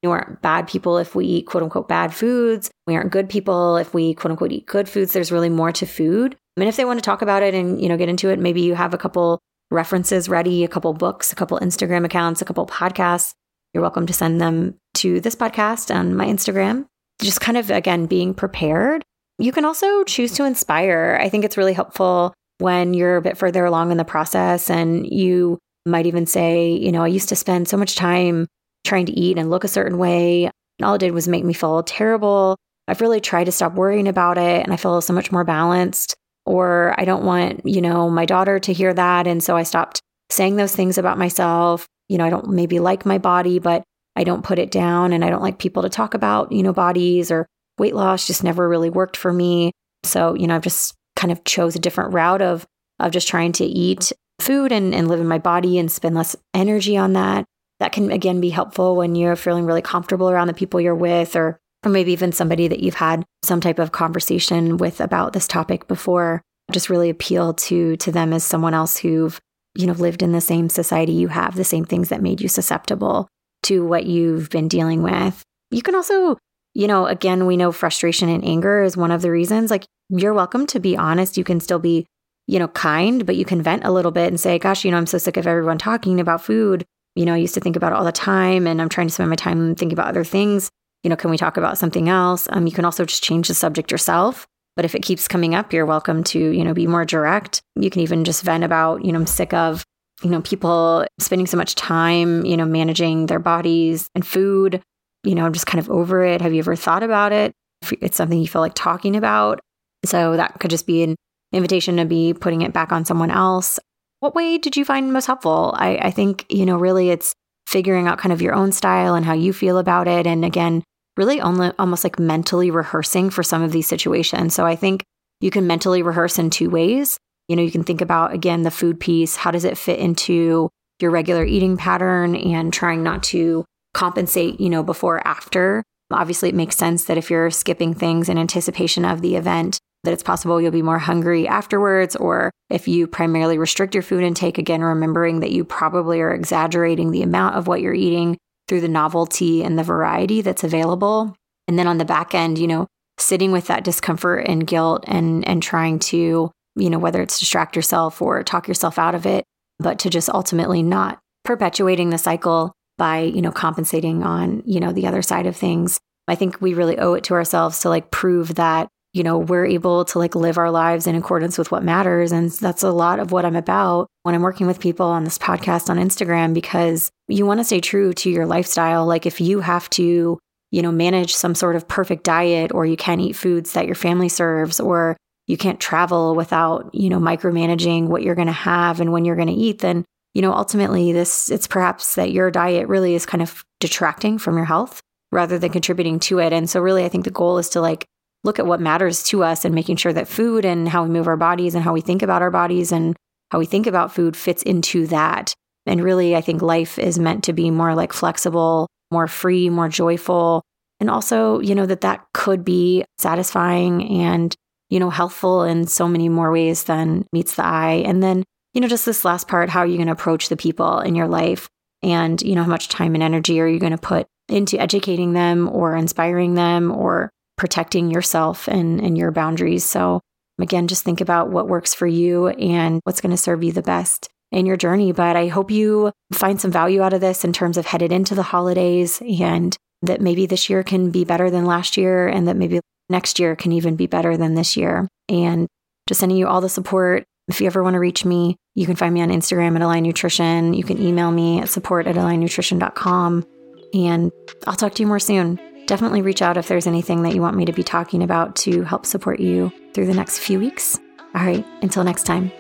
We 0.04 0.10
aren't 0.10 0.42
bad 0.42 0.68
people 0.68 0.98
if 0.98 1.16
we 1.16 1.26
eat 1.26 1.48
quote 1.48 1.64
unquote 1.64 1.88
bad 1.88 2.14
foods. 2.14 2.70
We 2.86 2.96
aren't 2.96 3.12
good 3.12 3.30
people 3.30 3.78
if 3.78 3.94
we 3.94 4.14
quote 4.14 4.32
unquote 4.32 4.52
eat 4.52 4.66
good 4.66 4.90
foods. 4.90 5.14
There's 5.14 5.32
really 5.32 5.50
more 5.50 5.72
to 5.72 5.86
food. 5.86 6.36
Mean, 6.56 6.68
if 6.68 6.76
they 6.76 6.86
want 6.86 7.00
to 7.00 7.04
talk 7.04 7.22
about 7.24 7.42
it 7.42 7.56
and, 7.56 7.82
you 7.82 7.90
know, 7.90 7.98
get 7.98 8.10
into 8.10 8.30
it, 8.30 8.38
maybe 8.38 8.62
you 8.62 8.76
have 8.76 8.94
a 8.94 8.98
couple 8.98 9.40
references 9.72 10.30
ready, 10.30 10.64
a 10.64 10.68
couple 10.68 10.94
books, 10.94 11.32
a 11.32 11.36
couple 11.36 11.60
Instagram 11.60 12.06
accounts, 12.06 12.42
a 12.42 12.46
couple 12.46 12.68
podcasts. 12.68 13.34
You're 13.74 13.82
welcome 13.82 14.06
to 14.06 14.14
send 14.14 14.40
them 14.40 14.76
to 14.96 15.20
this 15.20 15.36
podcast 15.36 15.94
on 15.94 16.16
my 16.16 16.28
Instagram. 16.28 16.86
Just 17.20 17.42
kind 17.42 17.58
of, 17.58 17.72
again, 17.72 18.06
being 18.06 18.36
prepared. 18.36 19.04
You 19.40 19.52
can 19.52 19.66
also 19.66 20.04
choose 20.04 20.32
to 20.34 20.46
inspire. 20.46 21.18
I 21.20 21.28
think 21.28 21.44
it's 21.44 21.58
really 21.58 21.74
helpful 21.74 22.36
when 22.60 22.94
you're 22.94 23.18
a 23.18 23.22
bit 23.22 23.38
further 23.38 23.66
along 23.66 23.90
in 23.90 23.98
the 23.98 24.06
process 24.06 24.70
and 24.70 25.08
you 25.08 25.58
might 25.88 26.06
even 26.06 26.28
say, 26.28 26.72
you 26.72 26.92
know, 26.92 27.04
I 27.04 27.08
used 27.08 27.30
to 27.30 27.36
spend 27.36 27.68
so 27.68 27.78
much 27.78 27.96
time 27.96 28.46
trying 28.86 29.08
to 29.08 29.20
eat 29.20 29.40
and 29.40 29.50
look 29.50 29.64
a 29.64 29.68
certain 29.68 29.98
way. 29.98 30.46
And 30.46 30.86
all 30.86 30.94
it 30.94 31.00
did 31.00 31.14
was 31.14 31.28
make 31.28 31.44
me 31.44 31.54
feel 31.54 31.82
terrible. 31.82 32.58
I've 32.88 33.02
really 33.02 33.22
tried 33.22 33.46
to 33.46 33.52
stop 33.52 33.74
worrying 33.74 34.08
about 34.08 34.38
it 34.38 34.64
and 34.64 34.72
I 34.72 34.78
feel 34.78 35.02
so 35.02 35.14
much 35.14 35.32
more 35.32 35.44
balanced 35.44 36.16
or 36.46 36.94
I 36.98 37.06
don't 37.06 37.24
want, 37.24 37.62
you 37.66 37.82
know, 37.82 38.10
my 38.10 38.26
daughter 38.26 38.60
to 38.60 38.74
hear 38.74 38.94
that. 38.94 39.28
And 39.28 39.44
so 39.44 39.56
I 39.56 39.64
stopped 39.64 40.02
saying 40.30 40.56
those 40.56 40.76
things 40.76 40.98
about 40.98 41.18
myself. 41.18 41.88
You 42.10 42.18
know, 42.18 42.26
I 42.26 42.30
don't 42.30 42.50
maybe 42.50 42.80
like 42.80 43.06
my 43.06 43.18
body, 43.18 43.60
but 43.60 43.84
I 44.16 44.24
don't 44.24 44.44
put 44.44 44.60
it 44.60 44.72
down 44.72 45.14
and 45.14 45.24
I 45.24 45.30
don't 45.30 45.42
like 45.42 45.58
people 45.58 45.84
to 45.84 45.90
talk 45.90 46.14
about, 46.14 46.52
you 46.52 46.64
know, 46.64 46.74
bodies 46.74 47.32
or 47.32 47.48
weight 47.78 47.96
loss 47.96 48.28
just 48.28 48.44
never 48.44 48.68
really 48.68 48.90
worked 48.90 49.18
for 49.18 49.32
me. 49.34 49.72
So, 50.04 50.36
you 50.36 50.48
know, 50.48 50.56
I've 50.56 50.62
just 50.62 50.94
kind 51.16 51.32
of 51.32 51.44
chose 51.46 51.76
a 51.76 51.80
different 51.80 52.14
route 52.14 52.42
of 52.42 52.66
of 53.00 53.12
just 53.12 53.28
trying 53.28 53.52
to 53.54 53.66
eat 53.66 54.12
food 54.40 54.72
and, 54.72 54.94
and 54.94 55.08
live 55.08 55.20
in 55.20 55.28
my 55.28 55.40
body 55.40 55.78
and 55.78 55.92
spend 55.92 56.16
less 56.16 56.36
energy 56.54 56.98
on 56.98 57.14
that. 57.14 57.46
That 57.80 57.92
can 57.92 58.12
again 58.12 58.40
be 58.40 58.50
helpful 58.50 58.96
when 58.96 59.16
you're 59.16 59.36
feeling 59.36 59.66
really 59.66 59.82
comfortable 59.82 60.30
around 60.30 60.48
the 60.48 60.54
people 60.54 60.80
you're 60.80 60.96
with 60.96 61.36
or 61.36 61.60
or 61.84 61.90
maybe 61.90 62.12
even 62.12 62.32
somebody 62.32 62.68
that 62.68 62.80
you've 62.80 62.96
had 62.96 63.24
some 63.44 63.62
type 63.62 63.80
of 63.80 63.92
conversation 63.92 64.78
with 64.78 65.02
about 65.02 65.34
this 65.34 65.48
topic 65.48 65.88
before 65.88 66.42
just 66.72 66.90
really 66.90 67.10
appeal 67.10 67.54
to 67.54 67.98
to 67.98 68.12
them 68.12 68.34
as 68.34 68.44
someone 68.44 68.74
else 68.74 68.98
who've 68.98 69.40
you 69.76 69.86
know 69.86 69.94
lived 69.94 70.22
in 70.22 70.32
the 70.32 70.42
same 70.42 70.70
society 70.70 71.12
you 71.12 71.28
have 71.28 71.56
the 71.56 71.64
same 71.64 71.86
things 71.86 72.10
that 72.10 72.22
made 72.22 72.40
you 72.40 72.48
susceptible 72.48 73.28
to 73.64 73.86
what 73.86 74.06
you've 74.06 74.50
been 74.50 74.68
dealing 74.68 75.02
with. 75.02 75.42
You 75.72 75.82
can 75.82 75.96
also 75.96 76.38
you 76.74 76.88
know 76.88 77.06
again 77.06 77.46
we 77.46 77.58
know 77.58 77.72
frustration 77.72 78.30
and 78.30 78.46
anger 78.46 78.84
is 78.84 78.96
one 78.96 79.12
of 79.12 79.22
the 79.22 79.32
reasons. 79.32 79.72
Like 79.72 79.86
you're 80.10 80.34
welcome 80.34 80.66
to 80.68 80.80
be 80.80 80.96
honest. 80.96 81.38
You 81.38 81.44
can 81.44 81.60
still 81.60 81.80
be 81.80 82.06
you 82.48 82.60
know 82.60 82.68
kind 82.70 83.26
but 83.26 83.36
you 83.36 83.46
can 83.46 83.62
vent 83.62 83.86
a 83.86 83.92
little 83.92 84.12
bit 84.12 84.28
and 84.28 84.40
say 84.40 84.60
gosh 84.60 84.84
you 84.84 84.92
know 84.92 84.98
i'm 84.98 85.08
so 85.08 85.18
sick 85.18 85.38
of 85.38 85.48
everyone 85.48 85.78
talking 85.78 86.20
about 86.20 86.44
food. 86.44 86.86
You 87.16 87.26
know 87.26 87.34
i 87.34 87.38
used 87.38 87.54
to 87.54 87.60
think 87.60 87.76
about 87.76 87.92
it 87.92 87.96
all 87.96 88.04
the 88.04 88.12
time 88.12 88.68
and 88.68 88.82
i'm 88.82 88.90
trying 88.90 89.08
to 89.08 89.14
spend 89.14 89.30
my 89.30 89.36
time 89.36 89.76
thinking 89.76 89.94
about 89.94 90.08
other 90.08 90.24
things 90.24 90.70
you 91.04 91.10
know, 91.10 91.16
can 91.16 91.30
we 91.30 91.38
talk 91.38 91.58
about 91.58 91.78
something 91.78 92.10
else? 92.10 92.48
Um, 92.50 92.66
you 92.66 92.72
can 92.72 92.86
also 92.86 93.06
just 93.06 93.24
change 93.24 93.48
the 93.48 93.54
subject 93.54 93.92
yourself. 93.92 94.48
But 94.76 94.86
if 94.86 94.96
it 94.96 95.04
keeps 95.04 95.28
coming 95.28 95.54
up, 95.54 95.72
you're 95.72 95.86
welcome 95.86 96.24
to, 96.26 96.40
you 96.40 96.64
know, 96.64 96.74
be 96.74 96.88
more 96.88 97.06
direct. 97.06 97.62
You 97.76 97.90
can 97.90 98.02
even 98.02 98.24
just 98.24 98.42
vent 98.42 98.64
about, 98.64 99.06
you 99.06 99.12
know, 99.12 99.20
I'm 99.20 99.28
sick 99.28 99.54
of, 99.54 99.84
you 100.24 100.30
know, 100.30 100.42
people 100.42 101.06
spending 101.20 101.46
so 101.46 101.58
much 101.58 101.76
time, 101.76 102.44
you 102.46 102.58
know, 102.58 102.66
managing 102.66 103.28
their 103.28 103.40
bodies 103.40 104.10
and 104.16 104.26
food. 104.26 104.82
You 105.24 105.36
know, 105.36 105.46
I'm 105.46 105.54
just 105.54 105.68
kind 105.68 105.80
of 105.80 105.92
over 105.92 106.24
it. 106.24 106.42
Have 106.42 106.54
you 106.54 106.60
ever 106.60 106.76
thought 106.76 107.04
about 107.04 107.32
it? 107.32 107.54
If 107.84 107.94
it's 108.02 108.18
something 108.18 108.40
you 108.40 108.48
feel 108.48 108.62
like 108.62 108.74
talking 108.74 109.16
about. 109.16 109.60
So 110.06 110.38
that 110.38 110.60
could 110.60 110.72
just 110.72 110.88
be 110.88 111.04
an 111.04 111.16
invitation 111.52 111.98
to 111.98 112.06
be 112.06 112.34
putting 112.34 112.62
it 112.62 112.74
back 112.74 112.92
on 112.92 113.06
someone 113.06 113.30
else. 113.30 113.80
What 114.22 114.36
way 114.36 114.58
did 114.58 114.76
you 114.76 114.86
find 114.86 115.14
most 115.14 115.28
helpful? 115.28 115.76
I, 115.78 115.98
I 115.98 116.12
think, 116.12 116.46
you 116.50 116.66
know, 116.66 116.78
really 116.78 117.10
it's 117.10 117.34
figuring 117.68 118.08
out 118.08 118.18
kind 118.18 118.34
of 118.34 118.42
your 118.42 118.54
own 118.54 118.72
style 118.72 119.16
and 119.16 119.26
how 119.26 119.34
you 119.34 119.54
feel 119.54 119.78
about 119.78 120.08
it. 120.08 120.26
And 120.26 120.44
again, 120.44 120.84
really 121.18 121.42
only 121.42 121.72
almost 121.78 122.04
like 122.04 122.20
mentally 122.20 122.72
rehearsing 122.72 123.30
for 123.30 123.44
some 123.44 123.62
of 123.62 123.72
these 123.72 123.88
situations. 123.88 124.54
So 124.54 124.66
I 124.66 124.76
think 124.76 125.04
you 125.42 125.52
can 125.52 125.68
mentally 125.68 126.02
rehearse 126.02 126.40
in 126.40 126.50
two 126.50 126.70
ways. 126.70 127.18
You 127.48 127.56
know, 127.56 127.62
you 127.62 127.72
can 127.72 127.84
think 127.84 128.02
about 128.02 128.34
again 128.34 128.64
the 128.64 128.72
food 128.72 129.00
piece, 129.00 129.36
how 129.36 129.52
does 129.52 129.66
it 129.66 129.78
fit 129.78 130.00
into 130.00 130.70
your 131.00 131.12
regular 131.12 131.44
eating 131.44 131.78
pattern 131.78 132.36
and 132.36 132.72
trying 132.72 133.04
not 133.04 133.24
to 133.24 133.66
compensate, 133.94 134.60
you 134.60 134.70
know, 134.70 134.84
before 134.84 135.18
or 135.18 135.28
after. 135.28 135.84
Obviously, 136.12 136.50
it 136.50 136.56
makes 136.56 136.76
sense 136.76 137.06
that 137.06 137.18
if 137.18 137.30
you're 137.30 137.50
skipping 137.50 137.94
things 137.94 138.30
in 138.30 138.38
anticipation 138.38 139.06
of 139.06 139.22
the 139.22 139.36
event, 139.36 139.80
that 140.04 140.14
it's 140.14 140.24
possible 140.24 140.62
you'll 140.62 140.72
be 140.72 140.82
more 140.82 141.00
hungry 141.00 141.48
afterwards. 141.48 142.16
Or 142.16 142.52
if 142.70 142.88
you 142.88 143.08
primarily 143.08 143.58
restrict 143.58 143.96
your 143.96 144.04
food 144.04 144.24
intake, 144.24 144.58
again, 144.58 144.82
remembering 144.82 145.40
that 145.40 145.52
you 145.52 145.64
probably 145.64 146.22
are 146.22 146.34
exaggerating 146.34 147.12
the 147.12 147.24
amount 147.24 147.56
of 147.56 147.68
what 147.68 147.82
you're 147.82 147.94
eating 147.94 148.38
through 148.68 148.82
the 148.82 148.88
novelty 148.88 149.64
and 149.64 149.78
the 149.78 149.84
variety 149.84 150.42
that's 150.42 150.64
available. 150.64 151.36
And 151.68 151.78
then 151.78 151.88
on 151.88 151.98
the 151.98 152.06
back 152.06 152.34
end, 152.34 152.58
you 152.58 152.68
know, 152.68 152.88
sitting 153.18 153.52
with 153.52 153.68
that 153.68 153.84
discomfort 153.84 154.46
and 154.48 154.68
guilt 154.68 155.04
and 155.08 155.48
and 155.48 155.62
trying 155.62 156.00
to, 156.00 156.52
you 156.76 156.90
know, 156.90 157.00
whether 157.00 157.22
it's 157.22 157.40
distract 157.40 157.76
yourself 157.76 158.22
or 158.22 158.44
talk 158.44 158.68
yourself 158.68 158.98
out 158.98 159.16
of 159.16 159.26
it, 159.26 159.46
but 159.80 160.00
to 160.00 160.10
just 160.10 160.30
ultimately 160.30 160.84
not 160.84 161.20
perpetuating 161.44 162.10
the 162.10 162.18
cycle 162.18 162.74
by, 162.98 163.20
you 163.20 163.42
know, 163.42 163.52
compensating 163.52 164.24
on, 164.24 164.64
you 164.66 164.80
know, 164.80 164.92
the 164.92 165.08
other 165.08 165.22
side 165.22 165.46
of 165.46 165.56
things. 165.56 166.00
I 166.28 166.36
think 166.36 166.62
we 166.62 166.74
really 166.74 166.98
owe 166.98 167.14
it 167.14 167.24
to 167.26 167.34
ourselves 167.34 167.80
to 167.82 167.90
like 167.90 168.12
prove 168.12 168.56
that 168.56 168.88
you 169.14 169.22
know, 169.22 169.38
we're 169.38 169.66
able 169.66 170.06
to 170.06 170.18
like 170.18 170.34
live 170.34 170.58
our 170.58 170.72
lives 170.72 171.06
in 171.06 171.16
accordance 171.16 171.58
with 171.58 171.72
what 171.72 171.84
matters. 171.84 172.32
And 172.32 172.52
that's 172.52 172.82
a 172.82 172.92
lot 172.92 173.20
of 173.20 173.32
what 173.32 173.46
I'm 173.46 173.56
about 173.56 174.08
when 174.24 174.34
I'm 174.34 174.42
working 174.42 174.66
with 174.66 174.80
people 174.80 175.06
on 175.06 175.24
this 175.24 175.38
podcast 175.38 175.90
on 175.90 175.98
Instagram, 175.98 176.54
because 176.54 177.12
you 177.28 177.46
want 177.46 177.60
to 177.60 177.64
stay 177.64 177.80
true 177.80 178.14
to 178.14 178.32
your 178.32 178.48
lifestyle. 178.48 179.06
Like 179.06 179.28
if 179.28 179.40
you 179.40 179.60
have 179.60 179.88
to, 179.92 180.40
you 180.72 180.82
know, 180.82 180.92
manage 180.92 181.36
some 181.36 181.54
sort 181.54 181.76
of 181.76 181.88
perfect 181.88 182.24
diet 182.24 182.74
or 182.74 182.88
you 182.88 182.98
can't 182.98 183.22
eat 183.22 183.36
foods 183.36 183.74
that 183.74 183.86
your 183.86 183.96
family 183.96 184.30
serves 184.30 184.80
or 184.80 185.16
you 185.46 185.58
can't 185.58 185.80
travel 185.80 186.36
without, 186.36 186.90
you 186.96 187.10
know, 187.10 187.20
micromanaging 187.20 188.08
what 188.08 188.24
you're 188.24 188.34
going 188.34 188.48
to 188.48 188.52
have 188.52 189.00
and 189.00 189.12
when 189.12 189.26
you're 189.26 189.36
going 189.36 189.48
to 189.48 189.54
eat, 189.54 189.80
then, 189.80 190.04
you 190.34 190.42
know, 190.42 190.54
ultimately 190.54 191.12
this, 191.14 191.52
it's 191.52 191.68
perhaps 191.68 192.16
that 192.16 192.32
your 192.32 192.50
diet 192.50 192.88
really 192.88 193.14
is 193.14 193.28
kind 193.28 193.44
of 193.44 193.64
detracting 193.80 194.40
from 194.40 194.56
your 194.56 194.66
health 194.66 195.02
rather 195.32 195.60
than 195.60 195.72
contributing 195.72 196.20
to 196.20 196.40
it. 196.40 196.52
And 196.52 196.68
so, 196.68 196.80
really, 196.80 197.06
I 197.06 197.10
think 197.10 197.26
the 197.26 197.32
goal 197.32 197.60
is 197.60 197.70
to 197.70 197.82
like 197.82 198.06
look 198.44 198.60
at 198.60 198.66
what 198.66 198.82
matters 198.82 199.24
to 199.24 199.44
us 199.44 199.66
and 199.66 199.74
making 199.74 199.96
sure 199.96 200.14
that 200.14 200.28
food 200.28 200.66
and 200.66 200.90
how 200.90 201.04
we 201.04 201.10
move 201.10 201.28
our 201.28 201.38
bodies 201.38 201.76
and 201.76 201.84
how 201.84 201.94
we 201.94 202.02
think 202.02 202.22
about 202.22 202.42
our 202.42 202.52
bodies 202.52 202.92
and 202.92 203.16
how 203.52 203.60
we 203.60 203.66
think 203.66 203.88
about 203.88 204.14
food 204.14 204.36
fits 204.36 204.64
into 204.64 205.08
that. 205.08 205.54
And 205.86 206.04
really, 206.04 206.36
I 206.36 206.42
think 206.42 206.62
life 206.62 206.98
is 206.98 207.20
meant 207.20 207.44
to 207.46 207.54
be 207.54 207.70
more 207.72 207.96
like 207.96 208.14
flexible, 208.14 208.88
more 209.12 209.28
free, 209.28 209.70
more 209.70 209.90
joyful. 209.90 210.64
And 211.00 211.10
also, 211.10 211.60
you 211.60 211.76
know, 211.76 211.86
that 211.86 212.02
that 212.02 212.26
could 212.34 212.64
be 212.64 213.04
satisfying 213.18 214.10
and, 214.22 214.56
you 214.90 215.00
know, 215.00 215.10
healthful 215.10 215.64
in 215.64 215.88
so 215.88 216.08
many 216.08 216.30
more 216.30 216.52
ways 216.52 216.86
than 216.86 217.26
meets 217.34 217.56
the 217.56 217.66
eye. 217.66 218.04
And 218.06 218.24
then, 218.24 218.44
you 218.74 218.82
know, 218.82 218.88
just 218.88 219.06
this 219.06 219.26
last 219.26 219.48
part, 219.48 219.70
how 219.70 219.80
are 219.80 219.86
you 219.86 219.98
going 219.98 220.08
to 220.08 220.14
approach 220.14 220.50
the 220.50 220.58
people 220.58 221.00
in 221.00 221.16
your 221.16 221.28
life? 221.28 221.68
And, 222.02 222.42
you 222.42 222.56
know, 222.56 222.64
how 222.64 222.70
much 222.70 222.90
time 222.90 223.14
and 223.14 223.24
energy 223.24 223.60
are 223.60 223.68
you 223.68 223.80
going 223.80 223.92
to 223.92 223.98
put 223.98 224.28
into 224.50 224.80
educating 224.80 225.34
them 225.34 225.70
or 225.70 225.96
inspiring 225.96 226.54
them 226.56 226.92
or 226.92 227.30
protecting 227.58 228.12
yourself 228.12 228.68
and, 228.68 229.00
and 229.00 229.18
your 229.18 229.32
boundaries. 229.32 229.84
So, 229.84 230.22
again, 230.60 230.88
just 230.88 231.04
think 231.04 231.22
about 231.22 231.50
what 231.50 231.68
works 231.68 231.94
for 231.94 232.08
you 232.08 232.48
and 232.50 233.00
what's 233.04 233.22
going 233.22 233.32
to 233.32 233.38
serve 233.38 233.64
you 233.64 233.72
the 233.72 233.82
best 233.82 234.30
in 234.52 234.66
your 234.66 234.78
journey. 234.78 235.12
But 235.12 235.36
I 235.36 235.48
hope 235.48 235.72
you 235.72 236.12
find 236.32 236.62
some 236.62 236.72
value 236.72 237.02
out 237.02 237.14
of 237.14 237.22
this 237.22 237.44
in 237.44 237.54
terms 237.54 237.78
of 237.78 237.86
headed 237.86 238.12
into 238.12 238.36
the 238.36 238.44
holidays 238.44 239.22
and 239.22 239.76
that 240.02 240.22
maybe 240.22 240.46
this 240.46 240.70
year 240.70 240.84
can 240.84 241.12
be 241.12 241.26
better 241.26 241.50
than 241.50 241.66
last 241.66 241.98
year 241.98 242.28
and 242.28 242.48
that 242.48 242.58
maybe 242.58 242.80
next 243.10 243.40
year 243.40 243.56
can 243.56 243.72
even 243.72 243.96
be 243.96 244.08
better 244.08 244.38
than 244.38 244.56
this 244.56 244.78
year. 244.78 245.08
And 245.30 245.68
just 246.08 246.20
sending 246.20 246.38
you 246.38 246.48
all 246.48 246.62
the 246.62 246.70
support. 246.70 247.24
If 247.48 247.60
you 247.60 247.68
ever 247.68 247.84
want 247.84 247.96
to 247.96 248.00
reach 248.00 248.24
me, 248.24 248.56
you 248.76 248.86
can 248.86 248.96
find 248.96 249.14
me 249.14 249.22
on 249.22 249.30
Instagram 249.30 249.76
at 249.76 249.82
Align 249.82 250.04
Nutrition. 250.04 250.74
You 250.74 250.84
can 250.84 251.02
email 251.02 251.32
me 251.32 251.60
at 251.60 251.70
support 251.70 252.08
at 252.08 252.16
alignnutrition.com. 252.16 253.46
And 253.94 254.32
I'll 254.66 254.76
talk 254.76 254.96
to 254.96 255.04
you 255.04 255.08
more 255.08 255.20
soon. 255.20 255.60
Definitely 255.94 256.24
reach 256.24 256.42
out 256.42 256.58
if 256.58 256.68
there's 256.68 256.88
anything 256.88 257.22
that 257.22 257.36
you 257.36 257.42
want 257.42 257.56
me 257.56 257.66
to 257.66 257.72
be 257.72 257.84
talking 257.84 258.24
about 258.24 258.56
to 258.56 258.82
help 258.82 259.06
support 259.06 259.40
you 259.40 259.72
through 259.94 260.08
the 260.08 260.14
next 260.16 260.40
few 260.40 260.58
weeks. 260.58 261.00
All 261.36 261.46
right, 261.46 261.64
until 261.84 262.04
next 262.04 262.24
time. 262.24 262.52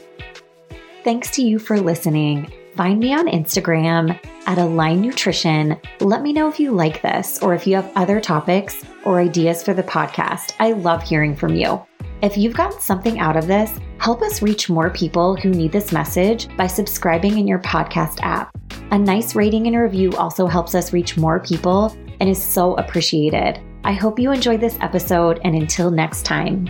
Thanks 1.04 1.32
to 1.32 1.42
you 1.42 1.58
for 1.58 1.82
listening. 1.82 2.54
Find 2.75 3.00
me 3.00 3.12
on 3.12 3.28
Instagram 3.28 4.20
at 4.46 4.60
Align 4.60 5.02
Nutrition. 5.02 5.80
Let 6.00 6.22
me 6.22 6.32
know 6.32 6.48
if 6.48 6.60
you 6.60 6.74
like 6.74 7.02
this 7.02 7.42
or 7.42 7.56
if 7.56 7.66
you 7.66 7.75
have 7.75 7.92
other 7.96 8.22
topics 8.22 8.86
or 9.04 9.20
ideas 9.20 9.63
for 9.63 9.74
the 9.74 9.82
podcast. 9.82 10.54
I 10.60 10.74
love 10.74 11.02
hearing 11.02 11.36
from 11.36 11.56
you. 11.56 11.84
If 12.22 12.38
you've 12.38 12.56
gotten 12.56 12.80
something 12.82 13.18
out 13.18 13.36
of 13.36 13.48
this, 13.48 13.72
help 13.98 14.22
us 14.22 14.44
reach 14.44 14.70
more 14.70 14.92
people 14.92 15.36
who 15.36 15.50
need 15.50 15.72
this 15.72 15.92
message 15.92 16.56
by 16.56 16.68
subscribing 16.68 17.40
in 17.40 17.48
your 17.48 17.60
podcast 17.60 18.20
app. 18.22 18.56
A 18.92 18.98
nice 19.00 19.34
rating 19.34 19.66
and 19.66 19.75
review 19.75 20.12
also 20.18 20.46
helps 20.46 20.75
us 20.75 20.94
reach 20.94 21.18
more 21.18 21.40
people 21.40 21.98
and 22.24 22.30
is 22.30 22.42
so 22.42 22.74
appreciated. 22.75 23.60
I 23.84 23.92
hope 23.92 24.18
you 24.18 24.32
enjoyed 24.32 24.62
this 24.62 24.77
episode, 24.80 25.42
and 25.44 25.58
until 25.58 25.92
next 25.92 26.24
time. 26.24 26.70